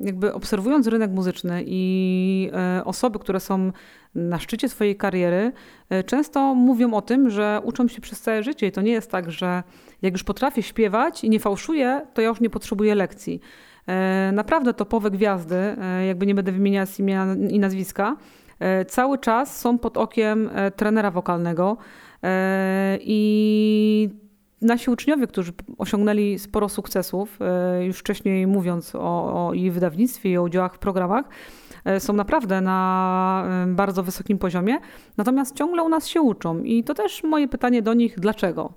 [0.00, 3.72] jakby obserwując rynek muzyczny i e, osoby, które są
[4.14, 5.52] na szczycie swojej kariery,
[5.90, 9.10] e, często mówią o tym, że uczą się przez całe życie i to nie jest
[9.10, 9.62] tak, że
[10.02, 13.40] jak już potrafię śpiewać i nie fałszuję, to ja już nie potrzebuję lekcji.
[13.86, 15.76] E, naprawdę topowe gwiazdy,
[16.06, 18.16] jakby nie będę wymieniać imienia i nazwiska,
[18.88, 21.76] cały czas są pod okiem trenera wokalnego
[23.00, 24.10] i
[24.62, 30.36] nasi uczniowie, którzy osiągnęli sporo sukcesów, e, już wcześniej mówiąc o, o i wydawnictwie, i
[30.36, 31.24] o udziałach w programach,
[31.84, 34.78] e, są naprawdę na e, bardzo wysokim poziomie,
[35.16, 36.58] natomiast ciągle u nas się uczą.
[36.62, 38.72] I to też moje pytanie do nich, dlaczego?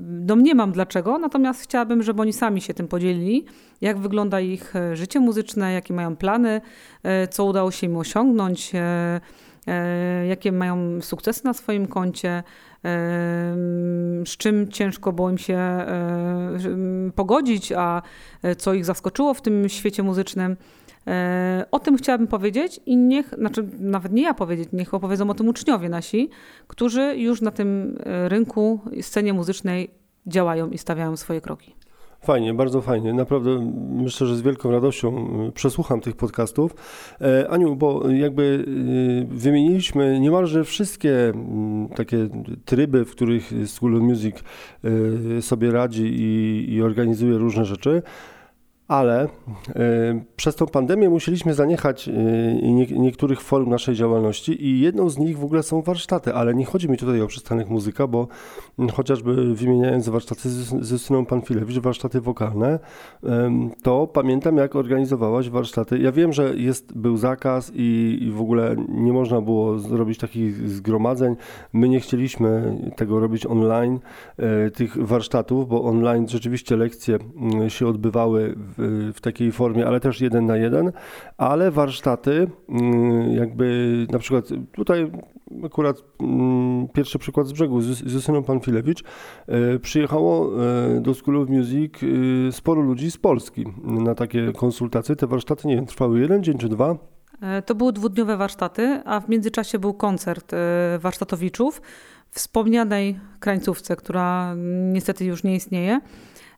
[0.00, 3.44] Domniemam dlaczego, natomiast chciałabym, żeby oni sami się tym podzielili,
[3.80, 6.60] jak wygląda ich życie muzyczne, jakie mają plany,
[7.30, 8.72] co udało się im osiągnąć,
[10.28, 12.42] jakie mają sukcesy na swoim koncie,
[14.26, 15.86] z czym ciężko było im się
[17.14, 18.02] pogodzić, a
[18.42, 20.56] e, co ich zaskoczyło w tym świecie muzycznym.
[21.06, 25.34] E, o tym chciałabym powiedzieć i niech, znaczy nawet nie ja powiedzieć, niech opowiedzą o
[25.34, 26.30] tym uczniowie nasi,
[26.66, 29.90] którzy już na tym e, rynku, scenie muzycznej
[30.26, 31.74] działają i stawiają swoje kroki.
[32.20, 33.14] Fajnie, bardzo fajnie.
[33.14, 36.74] Naprawdę myślę, że z wielką radością przesłucham tych podcastów.
[37.20, 38.64] E, Aniu, bo jakby
[39.28, 41.32] wymieniliśmy niemalże wszystkie
[41.96, 42.28] takie
[42.64, 44.36] tryby, w których School of Music
[45.40, 48.02] sobie radzi i, i organizuje różne rzeczy
[48.88, 49.28] ale y,
[50.36, 52.12] przez tą pandemię musieliśmy zaniechać y,
[52.98, 56.88] niektórych form naszej działalności i jedną z nich w ogóle są warsztaty, ale nie chodzi
[56.88, 58.28] mi tutaj o przystanek muzyka, bo
[58.78, 62.78] y, chociażby wymieniając warsztaty z, z Justyną Panfilewicz, warsztaty wokalne,
[63.82, 65.98] to pamiętam jak organizowałaś warsztaty.
[65.98, 70.70] Ja wiem, że jest, był zakaz i, i w ogóle nie można było zrobić takich
[70.70, 71.36] zgromadzeń.
[71.72, 73.98] My nie chcieliśmy tego robić online,
[74.74, 77.18] tych warsztatów, bo online rzeczywiście lekcje
[77.68, 80.92] się odbywały w, takiej formie, ale też jeden na jeden,
[81.36, 85.10] ale warsztaty, mm, jakby na przykład tutaj
[85.64, 89.04] akurat mm, pierwszy przykład z brzegu, z Justyną Panfilewicz,
[89.46, 90.50] e, przyjechało
[90.96, 95.16] e, do School of Music e, sporo ludzi z Polski na takie konsultacje.
[95.16, 96.96] Te warsztaty, nie wiem, trwały jeden dzień czy dwa.
[97.66, 100.52] To były dwudniowe warsztaty, a w międzyczasie był koncert
[100.98, 101.82] warsztatowiczów
[102.30, 104.54] wspomnianej krańcówce, która
[104.92, 106.00] niestety już nie istnieje.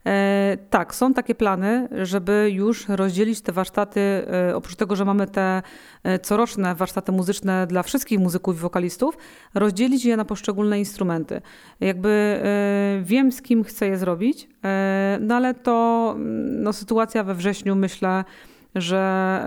[0.06, 5.26] E, tak, są takie plany, żeby już rozdzielić te warsztaty, e, oprócz tego, że mamy
[5.26, 5.62] te
[6.02, 9.16] e, coroczne warsztaty muzyczne dla wszystkich muzyków i wokalistów,
[9.54, 11.40] rozdzielić je na poszczególne instrumenty.
[11.80, 12.40] Jakby
[13.02, 14.48] wiem, z kim chcę je zrobić,
[15.20, 16.14] no ale to
[16.50, 18.24] no, sytuacja we wrześniu, myślę,
[18.74, 19.44] że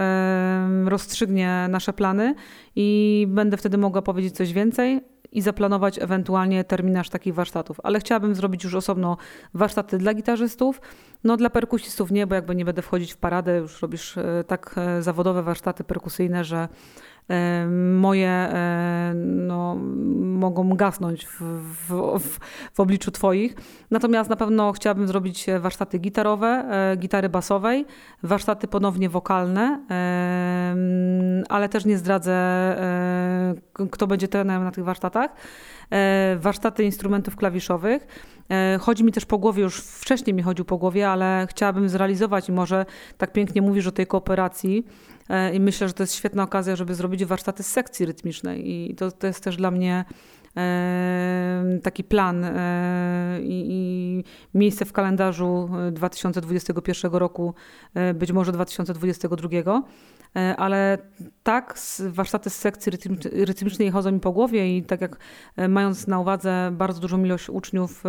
[0.85, 2.35] rozstrzygnie nasze plany
[2.75, 5.01] i będę wtedy mogła powiedzieć coś więcej
[5.32, 7.77] i zaplanować ewentualnie terminarz takich warsztatów.
[7.84, 9.17] Ale chciałabym zrobić już osobno
[9.53, 10.82] warsztaty dla gitarzystów,
[11.23, 14.75] no dla perkusistów nie, bo jakby nie będę wchodzić w paradę, już robisz e, tak
[14.77, 16.67] e, zawodowe warsztaty perkusyjne, że
[17.99, 19.76] moje e, no,
[20.19, 21.41] mogą gasnąć w,
[21.89, 22.39] w,
[22.74, 23.55] w, obliczu Twoich.
[23.91, 27.86] Natomiast na pewno chciałabym zrobić warsztaty gitarowe, e, gitary basowej,
[28.24, 29.86] warsztaty ponownie wokalne,
[31.49, 32.36] ale też nie zdradzę,
[33.91, 35.32] kto będzie trenerem na tych warsztatach.
[36.38, 38.07] Warsztaty instrumentów klawiszowych.
[38.80, 42.86] Chodzi mi też po głowie, już wcześniej mi chodził po głowie, ale chciałabym zrealizować może
[43.17, 45.11] tak pięknie mówisz o tej kooperacji E,
[45.53, 48.72] I myślę, że to jest świetna okazja, żeby zrobić warsztaty z sekcji rytmicznej.
[48.72, 50.05] I to, to jest też dla mnie
[50.57, 57.53] e, taki plan e, i, miejsce w kalendarzu 2021 roku,
[58.13, 59.84] być może 2022.
[60.57, 60.97] Ale
[61.43, 62.91] tak, warsztaty z sekcji
[63.32, 65.17] rytmicznej chodzą mi po głowie i tak jak
[65.69, 68.03] mając na uwadze bardzo dużą ilość uczniów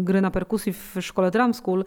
[0.00, 1.84] gry na perkusji w szkole Drum School,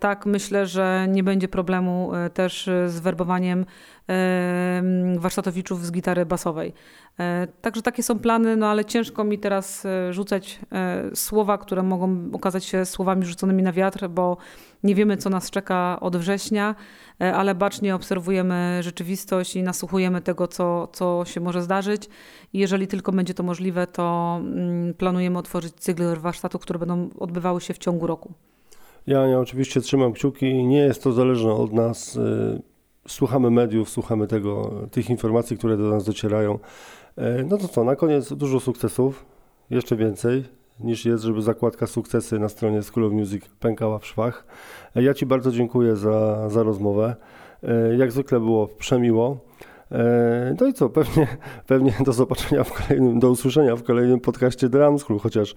[0.00, 3.66] Tak, myślę, że nie będzie problemu też z werbowaniem
[5.16, 6.72] warsztatowiczów z gitary basowej.
[7.60, 10.60] Także takie są plany, no ale ciężko mi teraz rzucać
[11.14, 14.36] słowa, które mogą okazać się słowami rzuconymi na wiatr, bo
[14.82, 16.74] nie wiemy, co nas czeka od września,
[17.18, 22.08] ale bacznie obserwujemy rzeczywistość i nasłuchujemy tego, co, co się może zdarzyć.
[22.52, 27.60] I jeżeli tylko będzie to możliwe, to mm, planujemy otworzyć cykl warsztatów, które będą odbywały
[27.60, 28.32] się w ciągu roku.
[29.06, 30.64] Ja, ja oczywiście trzymam kciuki.
[30.64, 32.16] Nie jest to zależne od nas.
[32.16, 32.62] Y,
[33.08, 36.58] słuchamy mediów, słuchamy tego, tych informacji, które do nas docierają.
[37.18, 39.26] Y, no to co, na koniec dużo sukcesów,
[39.70, 40.44] jeszcze więcej
[40.80, 44.46] niż jest, żeby zakładka sukcesy na stronie School of Music pękała w szwach.
[44.96, 47.16] Y, ja Ci bardzo dziękuję za, za rozmowę.
[47.98, 49.38] Jak zwykle było przemiło.
[49.92, 51.26] E, no i co, pewnie,
[51.66, 54.68] pewnie do zobaczenia w kolejnym, do usłyszenia w kolejnym podcaście
[54.98, 55.54] School, chociaż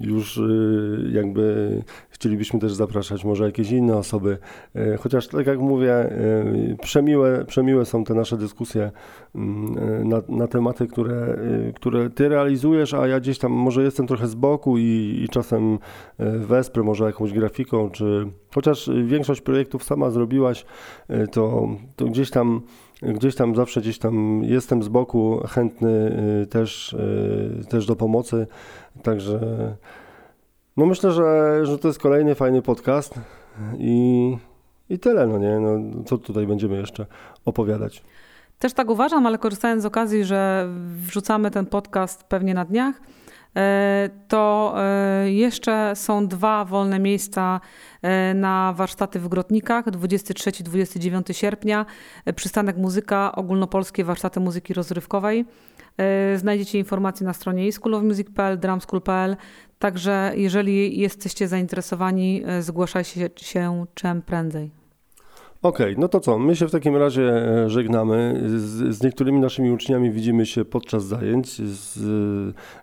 [0.00, 4.38] już y, jakby chcielibyśmy też zapraszać może jakieś inne osoby,
[4.74, 6.44] e, chociaż tak jak mówię, e,
[6.82, 8.90] przemiłe, przemiłe są te nasze dyskusje
[9.34, 11.38] mm, na, na tematy, które,
[11.74, 15.78] które ty realizujesz, a ja gdzieś tam może jestem trochę z boku i, i czasem
[16.38, 20.64] wesprę może jakąś grafiką, czy chociaż większość projektów sama zrobiłaś,
[21.32, 22.62] to, to gdzieś tam
[23.02, 28.46] gdzieś tam zawsze gdzieś tam jestem z boku, chętny y, też, y, też do pomocy.
[29.02, 29.40] Także
[30.76, 33.14] no myślę, że, że to jest kolejny fajny podcast
[33.78, 34.36] i,
[34.90, 35.60] i tyle, no nie?
[35.60, 37.06] No, co tutaj będziemy jeszcze
[37.44, 38.02] opowiadać.
[38.58, 43.00] Też tak uważam, ale korzystając z okazji, że wrzucamy ten podcast pewnie na dniach,
[44.28, 47.60] to e, jeszcze są dwa wolne miejsca
[48.02, 51.86] e, na warsztaty w Grotnikach 23-29 sierpnia.
[52.36, 55.44] Przystanek Muzyka, ogólnopolskie warsztaty muzyki rozrywkowej.
[56.36, 59.36] Znajdziecie informacje na stronie schoolofmusic.pl, drumschool.pl.
[59.78, 64.81] Także jeżeli jesteście zainteresowani, zgłaszajcie się czym prędzej.
[65.62, 66.38] Okej, okay, no to co?
[66.38, 68.42] My się w takim razie e, żegnamy.
[68.56, 71.98] Z, z, niektórymi naszymi uczniami widzimy się podczas zajęć, z,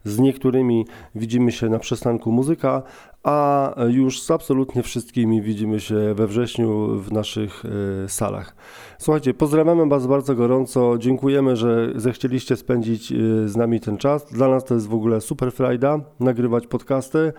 [0.04, 2.84] z niektórymi widzimy się na przystanku muzyka,
[3.24, 8.56] a już z absolutnie wszystkimi widzimy się we wrześniu w naszych e, salach.
[8.98, 10.98] Słuchajcie, pozdrawiamy Was bardzo gorąco.
[10.98, 13.16] Dziękujemy, że zechcieliście spędzić e,
[13.48, 14.26] z nami ten czas.
[14.34, 17.34] Dla nas to jest w ogóle super frajda nagrywać podcasty.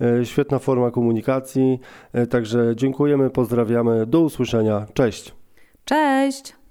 [0.00, 1.80] E, świetna forma komunikacji.
[2.30, 4.06] Także dziękujemy, pozdrawiamy.
[4.06, 4.86] Do usłyszenia.
[4.94, 5.34] Cześć.
[5.84, 6.63] Cześć.